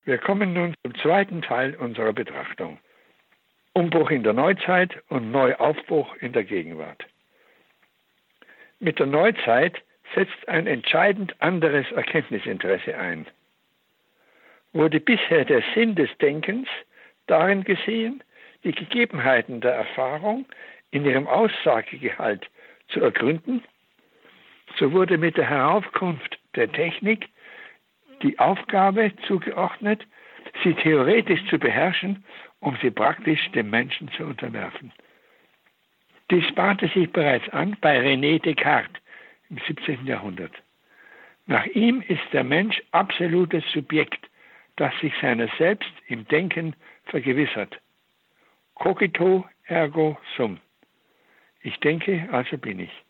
[0.06, 2.78] Wir kommen nun zum zweiten Teil unserer Betrachtung.
[3.72, 7.06] Umbruch in der Neuzeit und Neuaufbruch in der Gegenwart.
[8.80, 9.82] Mit der Neuzeit
[10.14, 13.26] setzt ein entscheidend anderes Erkenntnisinteresse ein.
[14.72, 16.68] Wurde bisher der Sinn des Denkens
[17.26, 18.22] darin gesehen,
[18.64, 20.46] die Gegebenheiten der Erfahrung
[20.90, 22.48] in ihrem Aussagegehalt
[22.88, 23.62] zu ergründen
[24.78, 27.28] So wurde mit der Heraufkunft der Technik
[28.22, 30.06] die Aufgabe zugeordnet,
[30.62, 32.24] sie theoretisch zu beherrschen,
[32.60, 34.92] um sie praktisch dem Menschen zu unterwerfen.
[36.30, 39.00] Dies bahnte sich bereits an bei René Descartes
[39.50, 40.06] im 17.
[40.06, 40.52] Jahrhundert.
[41.46, 44.30] Nach ihm ist der Mensch absolutes Subjekt,
[44.76, 47.78] das sich seiner selbst im Denken vergewissert.
[48.74, 50.58] Cogito ergo sum.
[51.60, 53.04] Ich denke, also bin ich.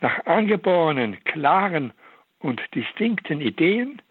[0.00, 1.92] Nach angeborenen, klaren
[2.40, 4.02] und distinkten Ideen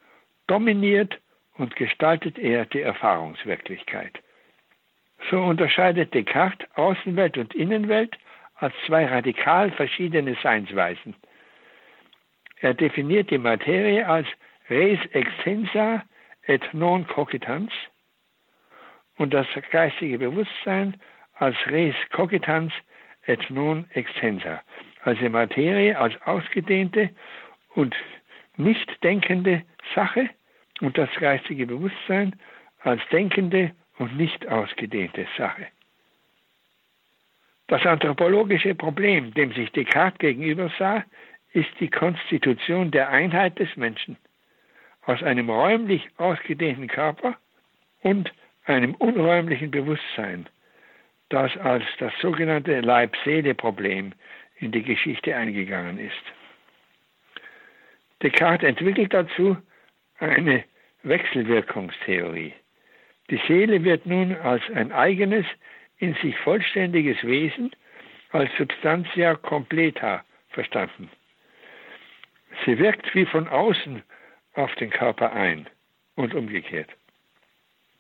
[0.48, 1.20] dominiert
[1.58, 4.20] und gestaltet er die Erfahrungswirklichkeit.
[5.30, 8.18] So unterscheidet Descartes Außenwelt und Innenwelt
[8.56, 11.16] als zwei radikal verschiedene Seinsweisen.
[12.60, 14.28] Er definiert die Materie als
[14.70, 16.04] res extensa
[16.44, 17.72] et non cogitans
[19.18, 20.96] und das geistige Bewusstsein
[21.34, 22.72] als res cogitans
[23.28, 24.62] et non extensa,
[25.04, 27.10] also Materie als ausgedehnte
[27.74, 27.96] und
[28.58, 30.30] nicht denkende Sache
[30.82, 32.36] und das geistige Bewusstsein
[32.82, 35.68] als denkende und nicht ausgedehnte Sache.
[37.68, 41.04] Das anthropologische Problem, dem sich Descartes gegenüber sah,
[41.54, 44.18] ist die Konstitution der Einheit des Menschen
[45.06, 47.38] aus einem räumlich ausgedehnten Körper
[48.02, 48.32] und
[48.66, 50.48] einem unräumlichen Bewusstsein,
[51.30, 54.14] das als das sogenannte Leib-Seele-Problem
[54.58, 56.14] in die Geschichte eingegangen ist.
[58.22, 59.58] Descartes entwickelt dazu
[60.20, 60.64] eine
[61.04, 62.54] Wechselwirkungstheorie.
[63.30, 65.46] Die Seele wird nun als ein eigenes,
[65.98, 67.72] in sich vollständiges Wesen,
[68.32, 71.10] als Substantia completa verstanden.
[72.66, 74.04] Sie wirkt wie von außen
[74.54, 75.68] auf den Körper ein
[76.16, 76.90] und umgekehrt.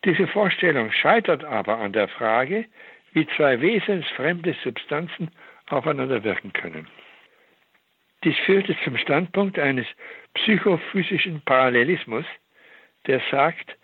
[0.03, 2.65] Diese Vorstellung scheitert aber an der Frage,
[3.13, 5.31] wie zwei wesensfremde Substanzen
[5.67, 6.87] aufeinander wirken können.
[8.23, 9.87] Dies führte zum Standpunkt eines
[10.33, 12.25] psychophysischen Parallelismus,
[13.07, 13.77] der sagt,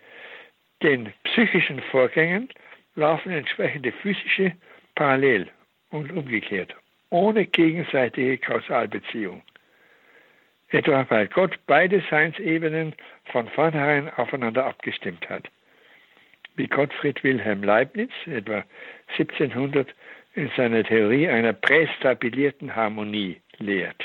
[0.82, 2.48] den psychischen Vorgängen
[2.94, 4.52] laufen entsprechende physische
[4.94, 5.48] parallel
[5.90, 6.74] und umgekehrt,
[7.10, 9.42] ohne gegenseitige Kausalbeziehung.
[10.70, 12.94] Etwa weil Gott beide Seinsebenen
[13.26, 15.48] von vornherein aufeinander abgestimmt hat.
[16.56, 18.64] Wie Gottfried Wilhelm Leibniz etwa
[19.18, 19.94] 1700
[20.34, 24.02] in seiner Theorie einer prästabilierten Harmonie lehrt.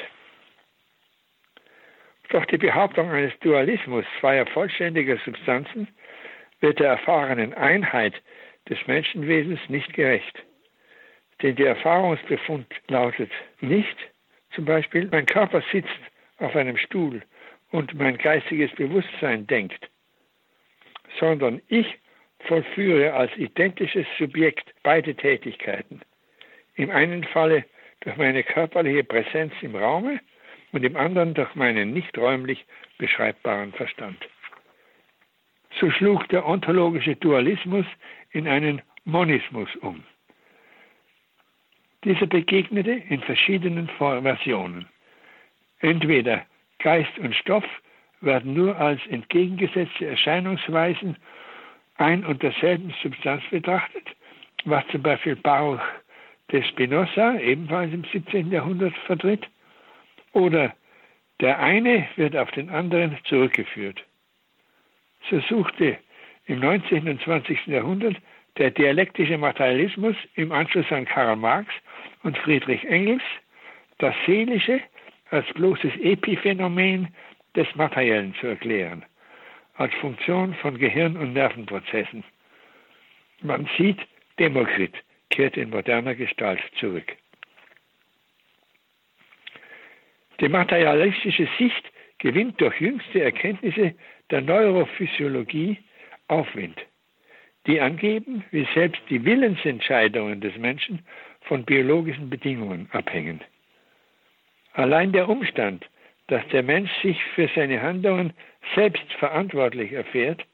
[2.29, 5.87] Doch die Behauptung eines Dualismus zweier vollständiger Substanzen
[6.59, 8.21] wird der erfahrenen Einheit
[8.69, 10.43] des Menschenwesens nicht gerecht.
[11.41, 13.97] Denn der Erfahrungsbefund lautet nicht,
[14.55, 15.99] zum Beispiel, mein Körper sitzt
[16.39, 17.21] auf einem Stuhl
[17.71, 19.89] und mein geistiges Bewusstsein denkt,
[21.19, 21.99] sondern ich
[22.39, 26.01] vollführe als identisches Subjekt beide Tätigkeiten.
[26.75, 27.65] Im einen Falle
[28.01, 30.19] durch meine körperliche Präsenz im Raume
[30.71, 32.65] und im anderen durch meinen nicht räumlich
[32.97, 34.17] beschreibbaren Verstand.
[35.79, 37.85] So schlug der ontologische Dualismus
[38.31, 40.03] in einen Monismus um.
[42.03, 44.87] Dieser begegnete in verschiedenen Versionen.
[45.79, 46.45] Entweder
[46.79, 47.65] Geist und Stoff
[48.21, 51.17] werden nur als entgegengesetzte Erscheinungsweisen
[51.97, 54.07] ein und derselben Substanz betrachtet,
[54.65, 55.81] was zum Beispiel Baruch
[56.51, 58.51] de Spinoza ebenfalls im 17.
[58.51, 59.47] Jahrhundert vertritt,
[60.33, 60.73] oder
[61.41, 64.06] der eine wird auf den anderen zurückgeführt.
[65.29, 65.97] So suchte
[66.45, 67.07] im 19.
[67.07, 67.67] und 20.
[67.67, 68.15] Jahrhundert
[68.57, 71.71] der dialektische Materialismus im Anschluss an Karl Marx
[72.23, 73.23] und Friedrich Engels
[73.99, 74.81] das Seelische
[75.29, 77.09] als bloßes Epiphänomen
[77.55, 79.03] des Materiellen zu erklären,
[79.75, 82.23] als Funktion von Gehirn- und Nervenprozessen.
[83.41, 83.99] Man sieht,
[84.39, 84.93] Demokrit
[85.29, 87.15] kehrt in moderner Gestalt zurück.
[90.39, 93.95] Die materialistische Sicht gewinnt durch jüngste Erkenntnisse
[94.31, 95.77] der Neurophysiologie
[96.27, 96.77] Aufwind,
[97.65, 101.05] die angeben, wie selbst die Willensentscheidungen des Menschen
[101.41, 103.41] von biologischen Bedingungen abhängen.
[104.73, 105.89] Allein der Umstand,
[106.27, 108.33] dass der Mensch sich für seine Handlungen
[108.75, 110.45] selbst verantwortlich erfährt,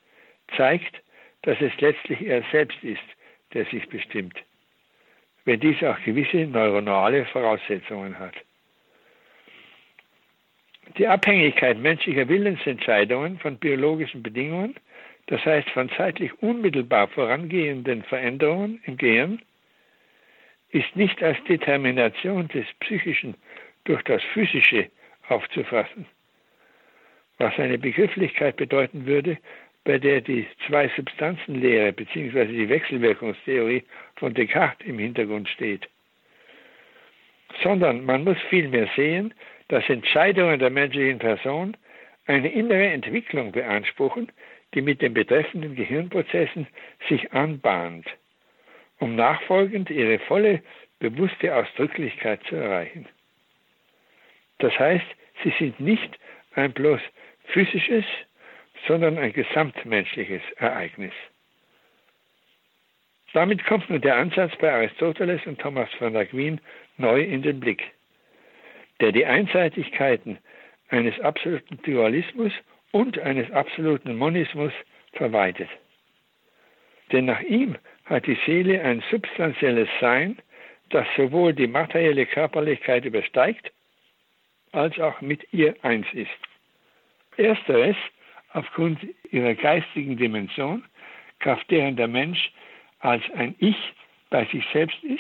[0.55, 1.01] zeigt,
[1.41, 3.03] dass es letztlich er selbst ist,
[3.53, 4.37] der sich bestimmt,
[5.45, 8.35] wenn dies auch gewisse neuronale Voraussetzungen hat.
[10.97, 14.75] Die Abhängigkeit menschlicher Willensentscheidungen von biologischen Bedingungen,
[15.27, 19.41] das heißt von zeitlich unmittelbar vorangehenden Veränderungen im Gehirn,
[20.69, 23.35] ist nicht als Determination des Psychischen
[23.85, 24.89] durch das Physische
[25.29, 26.05] aufzufassen,
[27.37, 29.37] was eine Begrifflichkeit bedeuten würde,
[29.83, 32.45] bei der die Zwei-Substanzen-Lehre bzw.
[32.45, 33.83] die Wechselwirkungstheorie
[34.15, 35.89] von Descartes im Hintergrund steht.
[37.61, 39.33] Sondern man muss vielmehr sehen,
[39.73, 41.75] dass Entscheidungen der menschlichen Person
[42.27, 44.31] eine innere Entwicklung beanspruchen,
[44.75, 46.67] die mit den betreffenden Gehirnprozessen
[47.09, 48.05] sich anbahnt,
[48.99, 50.61] um nachfolgend ihre volle
[50.99, 53.07] bewusste Ausdrücklichkeit zu erreichen.
[54.59, 55.07] Das heißt,
[55.43, 56.19] sie sind nicht
[56.53, 57.01] ein bloß
[57.45, 58.05] physisches,
[58.87, 61.13] sondern ein gesamtmenschliches Ereignis.
[63.33, 66.61] Damit kommt nun der Ansatz bei Aristoteles und Thomas von Aquin
[66.97, 67.81] neu in den Blick,
[69.03, 70.37] der die Einseitigkeiten
[70.87, 72.53] eines absoluten Dualismus
[72.91, 74.71] und eines absoluten Monismus
[75.11, 75.67] verweitet.
[77.11, 80.37] Denn nach ihm hat die Seele ein substanzielles Sein,
[80.89, 83.73] das sowohl die materielle Körperlichkeit übersteigt,
[84.71, 86.31] als auch mit ihr eins ist.
[87.35, 87.97] Ersteres
[88.53, 88.99] aufgrund
[89.31, 90.85] ihrer geistigen Dimension,
[91.39, 92.53] Kraft deren der Mensch
[92.99, 93.75] als ein Ich
[94.29, 95.19] bei sich selbst ist.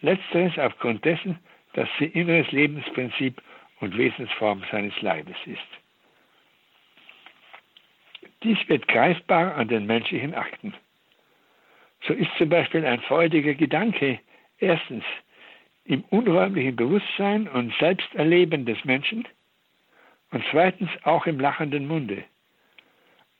[0.00, 1.38] Letzteres aufgrund dessen,
[1.74, 3.40] dass sie inneres Lebensprinzip
[3.80, 5.58] und Wesensform seines Leibes ist.
[8.42, 10.74] Dies wird greifbar an den menschlichen Akten.
[12.06, 14.18] So ist zum Beispiel ein freudiger Gedanke
[14.58, 15.04] erstens
[15.84, 19.26] im unräumlichen Bewusstsein und Selbsterleben des Menschen
[20.30, 22.24] und zweitens auch im lachenden Munde.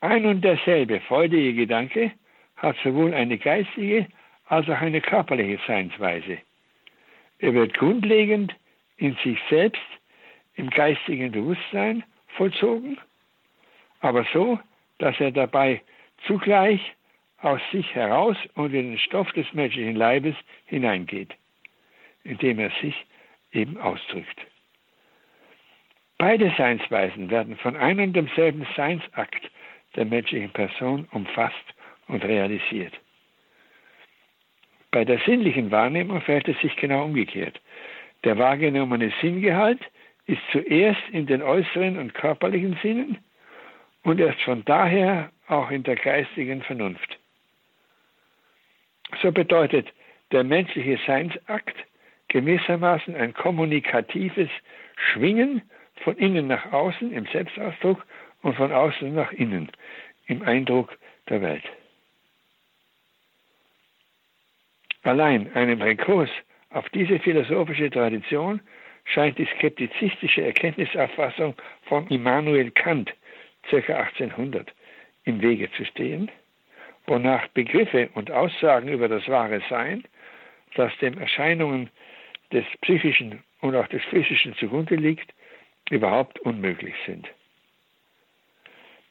[0.00, 2.12] Ein und derselbe freudige Gedanke
[2.56, 4.06] hat sowohl eine geistige
[4.46, 6.38] als auch eine körperliche Seinsweise.
[7.40, 8.54] Er wird grundlegend
[8.96, 9.80] in sich selbst
[10.54, 12.04] im geistigen Bewusstsein
[12.36, 12.98] vollzogen,
[14.00, 14.58] aber so,
[14.98, 15.82] dass er dabei
[16.26, 16.80] zugleich
[17.38, 21.34] aus sich heraus und in den Stoff des menschlichen Leibes hineingeht,
[22.24, 22.94] indem er sich
[23.52, 24.46] eben ausdrückt.
[26.18, 29.50] Beide Seinsweisen werden von einem und demselben Seinsakt
[29.96, 31.74] der menschlichen Person umfasst
[32.08, 32.92] und realisiert.
[34.90, 37.60] Bei der sinnlichen Wahrnehmung verhält es sich genau umgekehrt.
[38.24, 39.80] Der wahrgenommene Sinngehalt
[40.26, 43.18] ist zuerst in den äußeren und körperlichen Sinnen
[44.02, 47.18] und erst von daher auch in der geistigen Vernunft.
[49.22, 49.92] So bedeutet
[50.32, 51.76] der menschliche Seinsakt
[52.28, 54.48] gewissermaßen ein kommunikatives
[54.96, 55.62] Schwingen
[55.96, 58.06] von innen nach außen im Selbstausdruck
[58.42, 59.70] und von außen nach innen
[60.26, 60.96] im Eindruck
[61.28, 61.64] der Welt.
[65.02, 66.30] Allein einem Rekurs
[66.70, 68.60] auf diese philosophische Tradition
[69.04, 73.12] scheint die skeptizistische Erkenntnisauffassung von Immanuel Kant
[73.68, 73.76] ca.
[73.76, 74.72] 1800
[75.24, 76.30] im Wege zu stehen,
[77.06, 80.04] wonach Begriffe und Aussagen über das wahre Sein,
[80.74, 81.90] das den Erscheinungen
[82.52, 85.32] des Psychischen und auch des Physischen zugrunde liegt,
[85.90, 87.28] überhaupt unmöglich sind.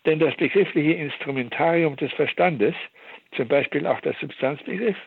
[0.06, 2.76] Denn das begriffliche Instrumentarium des Verstandes,
[3.36, 4.98] zum Beispiel auch der Substanzbegriff,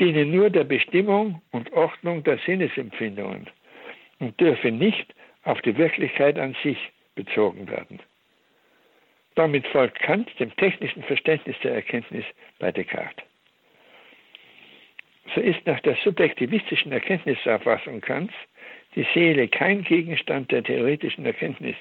[0.00, 3.48] dienen nur der Bestimmung und Ordnung der Sinnesempfindungen
[4.18, 6.78] und dürfen nicht auf die Wirklichkeit an sich
[7.14, 8.00] bezogen werden.
[9.34, 12.24] Damit folgt Kant dem technischen Verständnis der Erkenntnis
[12.58, 13.24] bei Descartes.
[15.34, 18.34] So ist nach der subjektivistischen Erkenntnisauffassung Kants
[18.96, 21.76] die Seele kein Gegenstand der theoretischen Erkenntnis,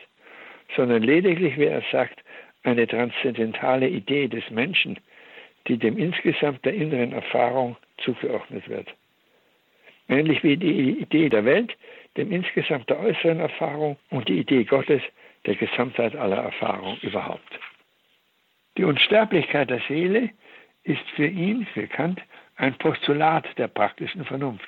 [0.75, 2.23] sondern lediglich, wie er sagt,
[2.63, 4.99] eine transzendentale Idee des Menschen,
[5.67, 8.87] die dem insgesamt der inneren Erfahrung zugeordnet wird.
[10.07, 11.75] Ähnlich wie die Idee der Welt
[12.17, 15.01] dem insgesamt der äußeren Erfahrung und die Idee Gottes
[15.45, 17.59] der Gesamtheit aller Erfahrung überhaupt.
[18.77, 20.29] Die Unsterblichkeit der Seele
[20.83, 22.21] ist für ihn, für Kant,
[22.55, 24.67] ein Postulat der praktischen Vernunft,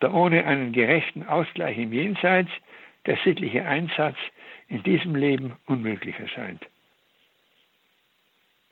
[0.00, 2.50] da ohne einen gerechten Ausgleich im Jenseits
[3.06, 4.16] der sittliche Einsatz
[4.68, 6.64] in diesem Leben unmöglich erscheint.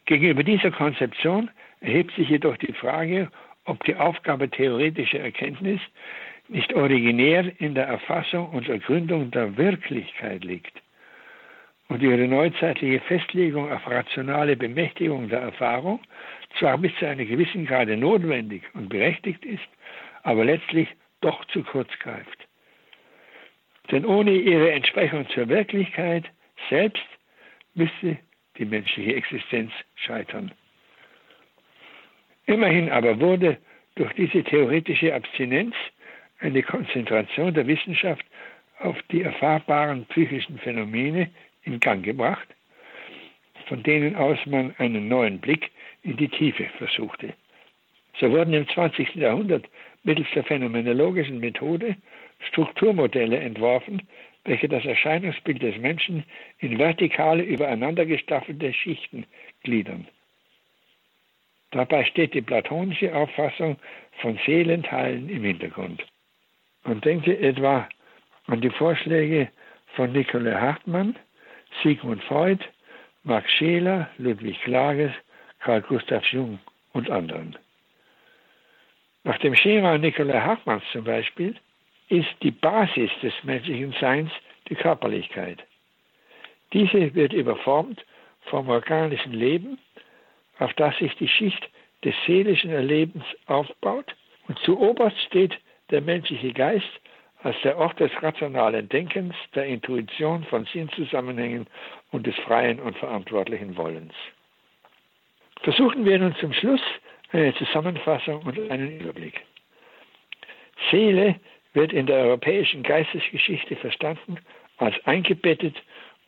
[0.07, 3.31] Gegenüber dieser Konzeption erhebt sich jedoch die Frage,
[3.65, 5.81] ob die Aufgabe theoretischer Erkenntnis
[6.49, 10.81] nicht originär in der Erfassung und Ergründung der Wirklichkeit liegt
[11.89, 16.01] und ihre neuzeitliche Festlegung auf rationale Bemächtigung der Erfahrung
[16.59, 19.69] zwar bis zu einem gewissen Grade notwendig und berechtigt ist,
[20.23, 20.89] aber letztlich
[21.21, 22.47] doch zu kurz greift.
[23.91, 26.25] Denn ohne ihre Entsprechung zur Wirklichkeit
[26.69, 27.03] selbst
[27.75, 28.19] müsste
[28.59, 30.53] die menschliche Existenz scheitern.
[32.51, 33.59] Immerhin aber wurde
[33.95, 35.73] durch diese theoretische Abstinenz
[36.41, 38.27] eine Konzentration der Wissenschaft
[38.81, 41.31] auf die erfahrbaren psychischen Phänomene
[41.63, 42.49] in Gang gebracht,
[43.69, 45.71] von denen aus man einen neuen Blick
[46.03, 47.35] in die Tiefe versuchte.
[48.19, 49.15] So wurden im 20.
[49.15, 49.67] Jahrhundert
[50.03, 51.95] mittels der phänomenologischen Methode
[52.49, 54.03] Strukturmodelle entworfen,
[54.45, 56.25] welche das Erscheinungsbild des Menschen
[56.59, 59.25] in vertikale, übereinander gestaffelte Schichten
[59.63, 60.09] gliedern.
[61.73, 63.77] Dabei steht die platonische Auffassung
[64.21, 66.05] von Seelenteilen im Hintergrund.
[66.85, 67.89] Man denke etwa
[68.47, 69.49] an die Vorschläge
[69.95, 71.17] von Nikolai Hartmann,
[71.83, 72.65] Sigmund Freud,
[73.23, 75.13] Max Scheler, Ludwig Klages,
[75.61, 76.59] Carl Gustav Jung
[76.93, 77.57] und anderen.
[79.25, 81.55] Nach dem Schema Nikolai Hartmanns zum Beispiel
[82.09, 84.31] ist die Basis des menschlichen Seins
[84.69, 85.63] die Körperlichkeit.
[86.73, 88.05] Diese wird überformt
[88.47, 89.79] vom organischen Leben,
[90.61, 91.69] auf das sich die Schicht
[92.05, 94.15] des seelischen Erlebens aufbaut.
[94.47, 95.59] Und zu oberst steht
[95.91, 96.89] der menschliche Geist
[97.43, 101.67] als der Ort des rationalen Denkens, der Intuition von Sinnzusammenhängen
[102.13, 104.13] und des freien und verantwortlichen Wollens.
[105.63, 106.83] Versuchen wir nun zum Schluss
[107.33, 109.41] eine Zusammenfassung und einen Überblick.
[110.91, 111.37] Seele
[111.73, 114.39] wird in der europäischen Geistesgeschichte verstanden
[114.79, 115.77] als eingebettet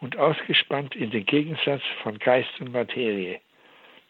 [0.01, 3.41] und ausgespannt in den Gegensatz von Geist und Materie,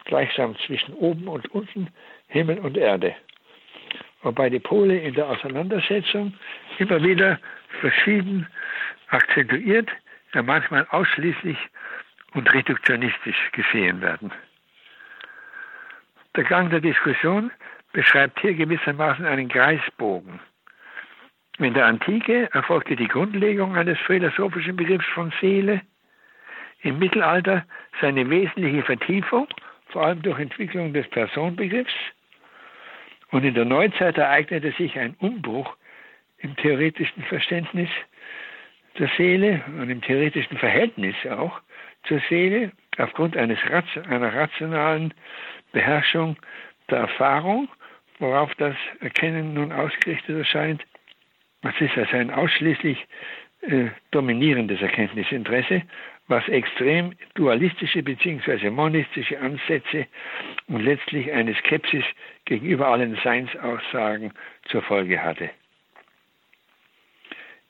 [0.04, 1.88] gleichsam zwischen oben und unten,
[2.28, 3.14] Himmel und Erde.
[4.22, 6.34] Wobei die Pole in der Auseinandersetzung
[6.78, 7.38] immer wieder
[7.80, 8.46] verschieden
[9.08, 9.90] akzentuiert,
[10.34, 11.58] ja manchmal ausschließlich
[12.34, 14.32] und reduktionistisch gesehen werden.
[16.34, 17.50] Der Gang der Diskussion
[17.92, 20.40] beschreibt hier gewissermaßen einen Kreisbogen.
[21.58, 25.82] In der Antike erfolgte die Grundlegung eines philosophischen Begriffs von Seele,
[26.80, 27.64] im Mittelalter
[28.00, 29.46] seine wesentliche Vertiefung,
[29.92, 31.94] vor allem durch Entwicklung des Personenbegriffs,
[33.30, 35.74] und in der Neuzeit ereignete sich ein Umbruch
[36.38, 37.88] im theoretischen Verständnis
[38.98, 41.60] der Seele und im theoretischen Verhältnis auch
[42.04, 43.58] zur Seele aufgrund eines,
[44.06, 45.14] einer rationalen
[45.72, 46.36] Beherrschung
[46.90, 47.68] der Erfahrung,
[48.18, 50.84] worauf das Erkennen nun ausgerichtet erscheint.
[51.62, 53.06] Das ist also ein ausschließlich
[53.62, 55.82] äh, dominierendes Erkenntnisinteresse,
[56.28, 58.70] was extrem dualistische bzw.
[58.70, 60.06] monistische Ansätze
[60.68, 62.04] und letztlich eine Skepsis
[62.44, 64.32] gegenüber allen Seinsaussagen
[64.66, 65.50] zur Folge hatte.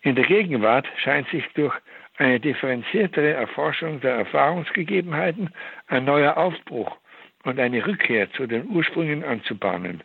[0.03, 1.75] In der Gegenwart scheint sich durch
[2.17, 5.51] eine differenziertere Erforschung der Erfahrungsgegebenheiten
[5.89, 6.97] ein neuer Aufbruch
[7.45, 10.03] und eine Rückkehr zu den Ursprüngen anzubahnen,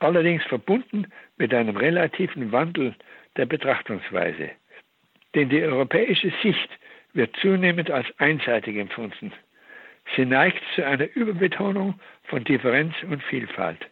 [0.00, 1.06] allerdings verbunden
[1.36, 2.94] mit einem relativen Wandel
[3.36, 4.50] der Betrachtungsweise.
[5.34, 6.68] Denn die europäische Sicht
[7.12, 9.32] wird zunehmend als einseitig empfunden.
[10.16, 13.88] Sie neigt zu einer Überbetonung von Differenz und Vielfalt.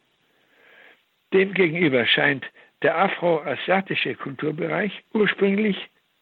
[1.33, 2.45] Demgegenüber scheint
[2.83, 5.77] der afroasiatische Kulturbereich ursprünglich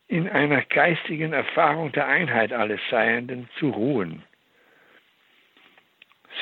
[0.09, 4.23] in einer geistigen Erfahrung der Einheit alles Seienden zu ruhen.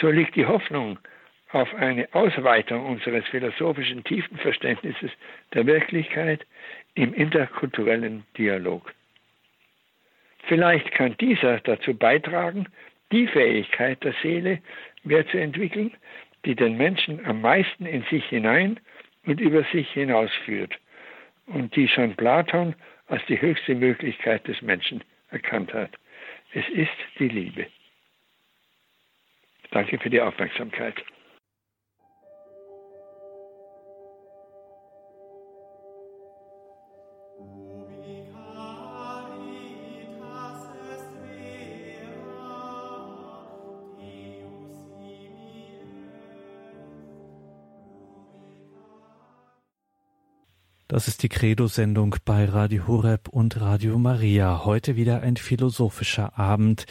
[0.00, 0.98] So liegt die Hoffnung
[1.50, 5.10] auf eine Ausweitung unseres philosophischen Tiefenverständnisses
[5.52, 6.44] der Wirklichkeit
[6.94, 8.92] im interkulturellen Dialog.
[10.46, 12.66] Vielleicht kann dieser dazu beitragen,
[13.12, 14.60] die Fähigkeit der Seele
[15.02, 15.92] mehr zu entwickeln,
[16.44, 18.78] die den Menschen am meisten in sich hinein
[19.24, 20.78] und über sich hinausführt
[21.46, 22.74] und die schon Platon
[23.06, 25.90] als die höchste Möglichkeit des Menschen erkannt hat.
[26.52, 27.66] Es ist die Liebe.
[29.70, 31.02] Danke für die Aufmerksamkeit.
[50.94, 54.64] Das ist die Credo-Sendung bei Radio Horeb und Radio Maria.
[54.64, 56.86] Heute wieder ein philosophischer Abend.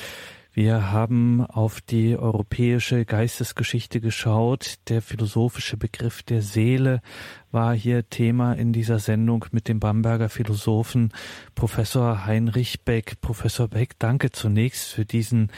[0.55, 4.75] Wir haben auf die europäische Geistesgeschichte geschaut.
[4.87, 7.01] Der philosophische Begriff der Seele
[7.51, 11.11] war hier Thema in dieser Sendung mit dem Bamberger Philosophen
[11.55, 13.19] Professor Heinrich Beck.
[13.19, 15.51] Professor Beck, danke zunächst für diesen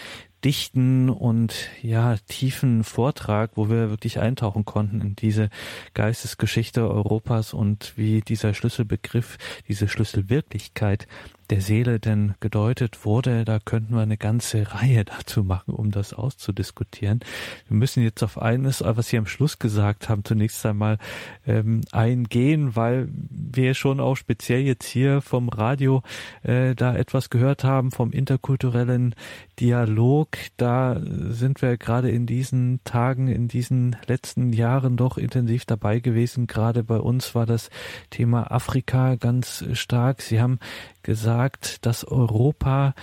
[0.46, 5.50] dichten und ja tiefen Vortrag, wo wir wirklich eintauchen konnten in diese
[5.94, 9.38] Geistesgeschichte Europas und wie dieser Schlüsselbegriff,
[9.68, 11.08] diese Schlüsselwirklichkeit
[11.50, 16.14] der Seele denn gedeutet wurde, da könnten wir eine ganze Reihe dazu machen, um das
[16.14, 17.20] auszudiskutieren.
[17.68, 20.98] Wir müssen jetzt auf eines, was Sie am Schluss gesagt haben, zunächst einmal
[21.46, 26.02] ähm, eingehen, weil wir schon auch speziell jetzt hier vom Radio
[26.44, 29.16] äh, da etwas gehört haben vom interkulturellen
[29.60, 30.38] Dialog.
[30.58, 36.48] Da sind wir gerade in diesen Tagen, in diesen letzten Jahren doch intensiv dabei gewesen.
[36.48, 37.70] Gerade bei uns war das
[38.10, 40.22] Thema Afrika ganz stark.
[40.22, 40.60] Sie haben
[41.04, 41.35] gesagt,
[41.82, 42.94] dass Europa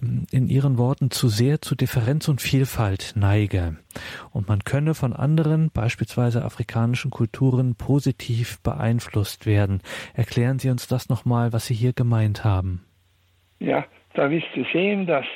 [0.00, 3.76] ähm, in ihren Worten zu sehr zu Differenz und Vielfalt neige
[4.32, 9.80] und man könne von anderen, beispielsweise afrikanischen Kulturen, positiv beeinflusst werden.
[10.14, 12.84] Erklären Sie uns das nochmal, was Sie hier gemeint haben.
[13.60, 15.26] Ja, da ist zu sehen, dass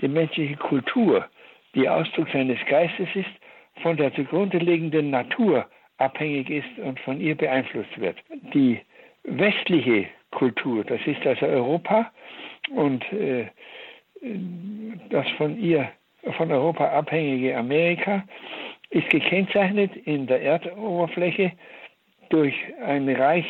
[0.00, 1.26] die menschliche Kultur,
[1.74, 3.30] die Ausdruck seines Geistes ist,
[3.82, 5.66] von der zugrunde liegenden Natur
[5.98, 8.16] abhängig ist und von ihr beeinflusst wird.
[8.54, 8.80] Die
[9.24, 10.84] westliche Kultur.
[10.84, 12.10] Das ist also Europa
[12.70, 13.46] und äh,
[15.10, 15.88] das von ihr,
[16.36, 18.24] von Europa abhängige Amerika
[18.90, 21.52] ist gekennzeichnet in der Erdoberfläche
[22.30, 22.54] durch
[22.84, 23.46] eine reich,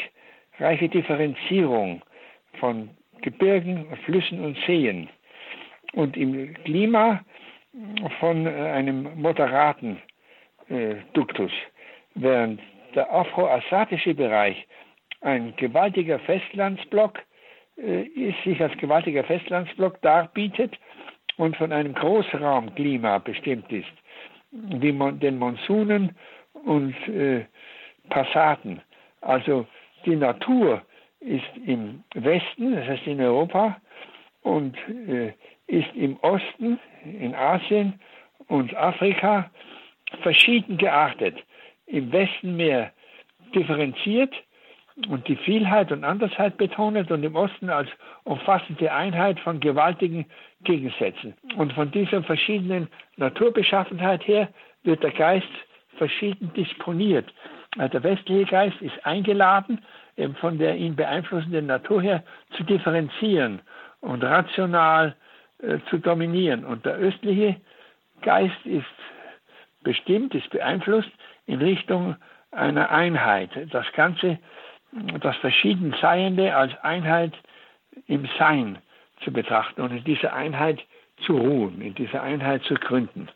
[0.59, 2.03] reiche Differenzierung
[2.59, 2.91] von
[3.23, 5.09] Gebirgen, Flüssen und Seen
[5.95, 7.25] und im Klima
[8.21, 10.01] von einem moderaten
[10.69, 11.53] äh, Duktus,
[12.15, 12.61] während
[12.95, 14.67] der afroasiatische Bereich
[15.27, 17.19] ein gewaltiger Festlandsblock
[17.77, 20.79] äh, ist, sich als gewaltiger Festlandsblock darbietet
[21.37, 23.93] und von einem Großraumklima bestimmt ist,
[24.53, 26.15] wie mon den Monsunen
[26.65, 27.45] und äh,
[28.09, 28.81] Passaten.
[29.21, 29.67] Also
[30.05, 30.83] die Natur
[31.19, 33.81] ist im Westen, das heißt in Europa,
[34.43, 34.77] und
[35.09, 35.33] äh,
[35.67, 37.99] ist im Osten, in Asien
[38.47, 39.51] und Afrika
[40.23, 41.37] verschieden geachtet.
[41.87, 42.93] Im Westen mehr
[43.53, 44.33] differenziert
[45.09, 47.89] und die Vielheit und Andersheit betont und im Osten als
[48.25, 50.27] umfassende Einheit von gewaltigen
[50.63, 51.35] Gegensätzen.
[51.57, 54.49] Und von dieser verschiedenen Naturbeschaffenheit her
[54.85, 55.49] wird der Geist
[55.97, 57.33] verschieden disponiert.
[57.77, 59.85] Also der westliche Geist ist eingeladen,
[60.41, 62.23] von der ihn beeinflussenden Natur her
[62.57, 63.61] zu differenzieren
[64.01, 65.15] und rational
[65.59, 66.65] äh, zu dominieren.
[66.65, 67.57] Und der östliche
[68.23, 68.87] Geist ist
[69.83, 71.11] bestimmt, ist beeinflusst
[71.47, 72.17] in Richtung
[72.51, 73.51] einer Einheit.
[73.71, 74.39] Das Ganze,
[75.21, 77.35] das Verschiedenseiende als Einheit
[78.07, 78.79] im Sein
[79.25, 80.81] zu betrachten und in dieser Einheit
[81.25, 83.29] zu ruhen, in dieser Einheit zu gründen.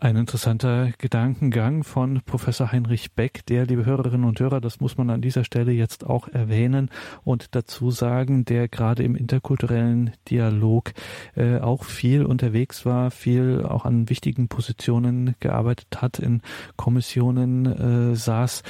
[0.00, 5.10] Ein interessanter Gedankengang von Professor Heinrich Beck, der, liebe Hörerinnen und Hörer, das muss man
[5.10, 6.88] an dieser Stelle jetzt auch erwähnen
[7.24, 10.92] und dazu sagen, der gerade im interkulturellen Dialog
[11.34, 16.42] äh, auch viel unterwegs war, viel auch an wichtigen Positionen gearbeitet hat, in
[16.76, 18.62] Kommissionen äh, saß.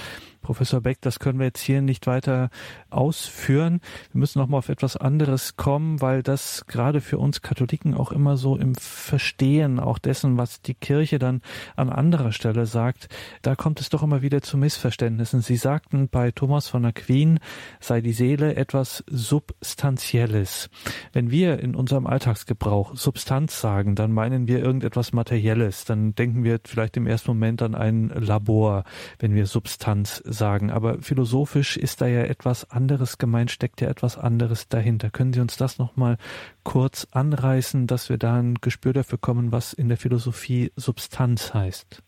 [0.49, 2.49] Professor Beck, das können wir jetzt hier nicht weiter
[2.88, 3.82] ausführen.
[4.12, 8.12] Wir müssen noch mal auf etwas anderes kommen, weil das gerade für uns Katholiken auch
[8.12, 11.42] immer so im Verstehen auch dessen, was die Kirche dann
[11.76, 13.11] an anderer Stelle sagt,
[13.42, 15.42] da kommt es doch immer wieder zu Missverständnissen.
[15.42, 17.40] Sie sagten, bei Thomas von Aquin
[17.78, 20.70] sei die Seele etwas Substanzielles.
[21.12, 25.84] Wenn wir in unserem Alltagsgebrauch Substanz sagen, dann meinen wir irgendetwas Materielles.
[25.84, 28.84] Dann denken wir vielleicht im ersten Moment an ein Labor,
[29.18, 30.38] wenn wir Substanz sagen.
[30.43, 35.11] Aber philosophisch ist da ja etwas anderes gemeint, steckt ja etwas anderes dahinter.
[35.11, 36.16] Können Sie uns das nochmal
[36.64, 42.03] kurz anreißen, dass wir da ein Gespür dafür kommen, was in der Philosophie Substanz heißt?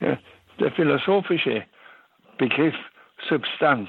[0.00, 0.18] Ja,
[0.58, 1.64] der philosophische
[2.38, 2.74] Begriff
[3.28, 3.88] Substanz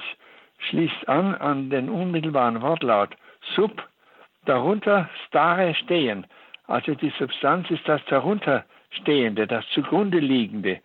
[0.70, 3.16] schließt an an den unmittelbaren Wortlaut
[3.56, 3.84] sub,
[4.46, 6.26] darunter stare stehen.
[6.68, 10.80] Also die Substanz ist das darunterstehende, das zugrunde liegende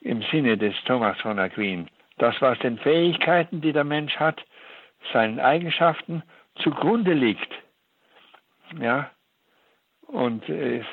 [0.00, 1.88] im Sinne des Thomas von Aquin
[2.18, 4.44] das, was den Fähigkeiten, die der Mensch hat,
[5.12, 6.22] seinen Eigenschaften
[6.56, 7.52] zugrunde liegt.
[8.80, 9.10] Ja,
[10.06, 10.86] und es,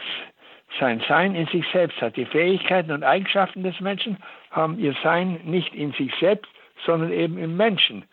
[0.79, 2.15] sein Sein in sich selbst hat.
[2.15, 4.17] Die Fähigkeiten und Eigenschaften des Menschen
[4.49, 6.51] haben ihr Sein nicht in sich selbst,
[6.85, 8.05] sondern eben im Menschen.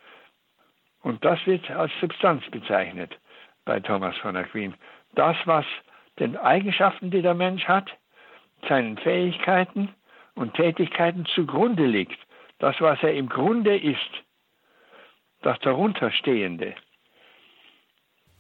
[1.03, 3.19] Und das wird als Substanz bezeichnet
[3.65, 4.75] bei Thomas von Aquin.
[5.15, 5.65] Das, was
[6.19, 7.91] den Eigenschaften, die der Mensch hat,
[8.69, 9.95] seinen Fähigkeiten
[10.35, 12.19] und Tätigkeiten zugrunde liegt
[12.59, 14.11] das, was er im Grunde ist,
[15.43, 16.75] das darunterstehende.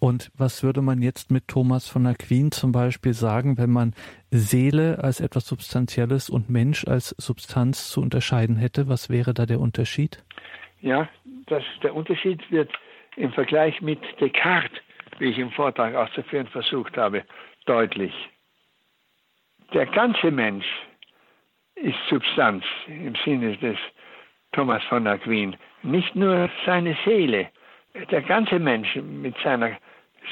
[0.00, 3.94] Und was würde man jetzt mit Thomas von Aquin zum Beispiel sagen, wenn man
[4.30, 8.88] Seele als etwas Substanzielles und Mensch als Substanz zu unterscheiden hätte?
[8.88, 10.22] Was wäre da der Unterschied?
[10.80, 11.08] Ja,
[11.46, 12.70] das, der Unterschied wird
[13.16, 14.78] im Vergleich mit Descartes,
[15.18, 17.24] wie ich im Vortrag auszuführen versucht habe,
[17.66, 18.14] deutlich.
[19.74, 20.66] Der ganze Mensch
[21.74, 23.78] ist Substanz im Sinne des
[24.52, 25.56] Thomas von Aquin.
[25.82, 27.48] Nicht nur seine Seele,
[28.10, 29.76] der ganze Mensch mit seiner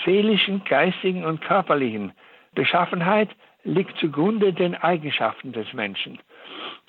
[0.04, 2.12] seelischen, geistigen und körperlichen
[2.54, 3.30] Beschaffenheit
[3.64, 6.18] liegt zugrunde den Eigenschaften des Menschen.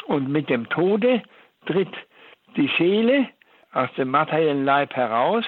[0.06, 1.24] Und mit dem Tode
[1.66, 1.94] tritt
[2.56, 3.30] die Seele
[3.72, 5.46] aus dem materiellen Leib heraus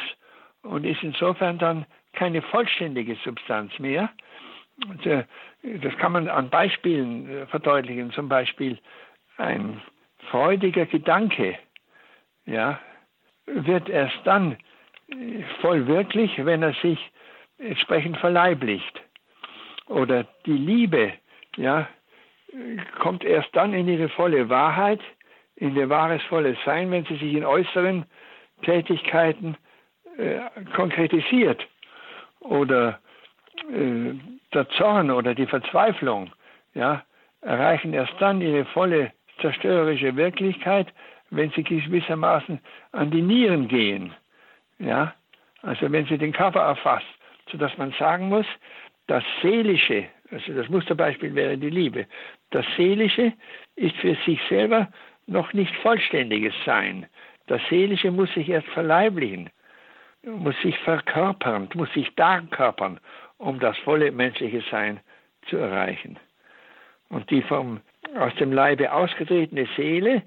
[0.64, 4.10] und ist insofern dann keine vollständige Substanz mehr.
[5.04, 5.24] Äh,
[5.82, 8.12] das kann man an Beispielen äh, verdeutlichen.
[8.12, 8.78] Zum Beispiel
[9.38, 9.82] ein
[10.30, 11.58] freudiger Gedanke
[12.50, 12.80] ja,
[13.46, 14.58] wird erst dann
[15.62, 17.00] voll wirklich, wenn er sich
[17.58, 19.02] entsprechend verleiblicht.
[19.88, 21.14] Oder die Liebe,
[21.58, 21.88] ja,
[23.00, 25.02] kommt erst dann in ihre volle Wahrheit,
[25.56, 28.06] in ihr wahres volles Sein, wenn sie sich in äußeren
[28.64, 29.58] Tätigkeiten
[30.18, 30.40] äh,
[30.76, 31.68] konkretisiert.
[32.40, 33.00] Oder
[33.72, 34.14] äh,
[34.54, 36.32] der Zorn oder die Verzweiflung,
[36.74, 37.04] ja,
[37.42, 40.88] erreichen erst dann ihre volle zerstörerische Wirklichkeit,
[41.32, 42.60] wenn sie gewissermaßen
[42.92, 44.14] an die Nieren gehen.
[44.80, 45.14] Ja?
[45.62, 47.08] Also wenn sie den Körper erfasst,
[47.52, 48.46] sodass man sagen muss,
[49.08, 52.06] das Seelische, also das Musterbeispiel wäre die Liebe,
[52.52, 53.34] das Seelische
[53.76, 54.90] ist für sich selber
[55.28, 57.06] noch nicht vollständiges Sein.
[57.48, 59.50] Das Seelische muss sich erst verleiblichen,
[60.24, 63.00] muss sich verkörpern, muss sich darkörpern,
[63.38, 65.00] um das volle menschliche Sein
[65.48, 66.18] zu erreichen.
[67.10, 67.82] Und die vom,
[68.16, 70.24] aus dem Leibe ausgetretene Seele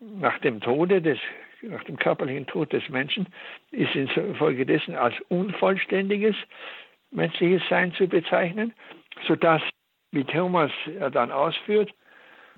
[0.00, 1.18] nach dem Tode des,
[1.62, 3.26] nach dem körperlichen Tod des Menschen
[3.70, 6.36] ist infolgedessen als unvollständiges
[7.10, 8.72] menschliches Sein zu bezeichnen,
[9.26, 9.62] sodass,
[10.12, 10.70] wie Thomas
[11.12, 11.92] dann ausführt,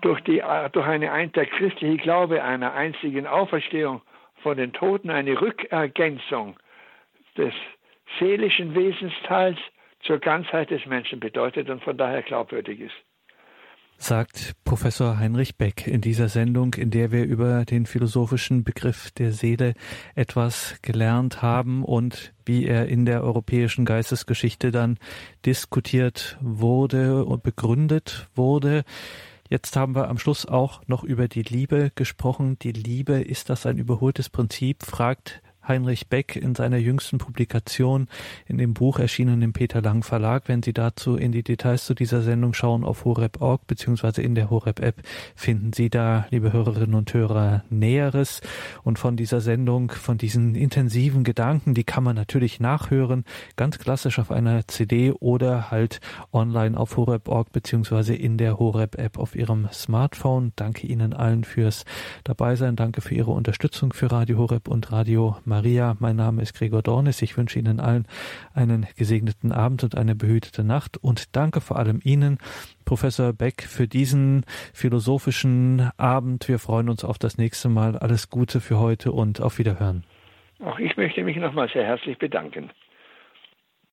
[0.00, 4.02] durch, die, durch eine, der christliche Glaube einer einzigen Auferstehung
[4.42, 6.56] von den Toten eine Rückergänzung
[7.36, 7.52] des
[8.18, 9.58] seelischen Wesensteils
[10.00, 12.94] zur Ganzheit des Menschen bedeutet und von daher glaubwürdig ist
[13.98, 19.32] sagt Professor Heinrich Beck in dieser Sendung, in der wir über den philosophischen Begriff der
[19.32, 19.74] Seele
[20.14, 24.98] etwas gelernt haben und wie er in der europäischen Geistesgeschichte dann
[25.44, 28.84] diskutiert wurde und begründet wurde.
[29.50, 32.58] Jetzt haben wir am Schluss auch noch über die Liebe gesprochen.
[32.60, 34.84] Die Liebe, ist das ein überholtes Prinzip?
[34.84, 38.08] fragt Heinrich Beck in seiner jüngsten Publikation
[38.46, 40.44] in dem Buch erschienen im Peter Lang Verlag.
[40.46, 44.50] Wenn Sie dazu in die Details zu dieser Sendung schauen auf horeb.org beziehungsweise in der
[44.50, 45.02] Horeb App
[45.36, 48.40] finden Sie da, liebe Hörerinnen und Hörer, Näheres.
[48.82, 53.24] Und von dieser Sendung, von diesen intensiven Gedanken, die kann man natürlich nachhören,
[53.56, 56.00] ganz klassisch auf einer CD oder halt
[56.32, 60.52] online auf horeb.org beziehungsweise in der Horeb App auf Ihrem Smartphone.
[60.56, 61.84] Danke Ihnen allen fürs
[62.24, 62.74] Dabeisein.
[62.74, 65.57] Danke für Ihre Unterstützung für Radio Horeb und Radio Maria.
[65.58, 65.96] Maria.
[65.98, 67.20] Mein Name ist Gregor Dornis.
[67.20, 68.06] Ich wünsche Ihnen allen
[68.54, 72.38] einen gesegneten Abend und eine behütete Nacht und danke vor allem Ihnen,
[72.84, 76.46] Professor Beck, für diesen philosophischen Abend.
[76.46, 77.98] Wir freuen uns auf das nächste Mal.
[77.98, 80.04] Alles Gute für heute und auf Wiederhören.
[80.64, 82.70] Auch ich möchte mich nochmal sehr herzlich bedanken.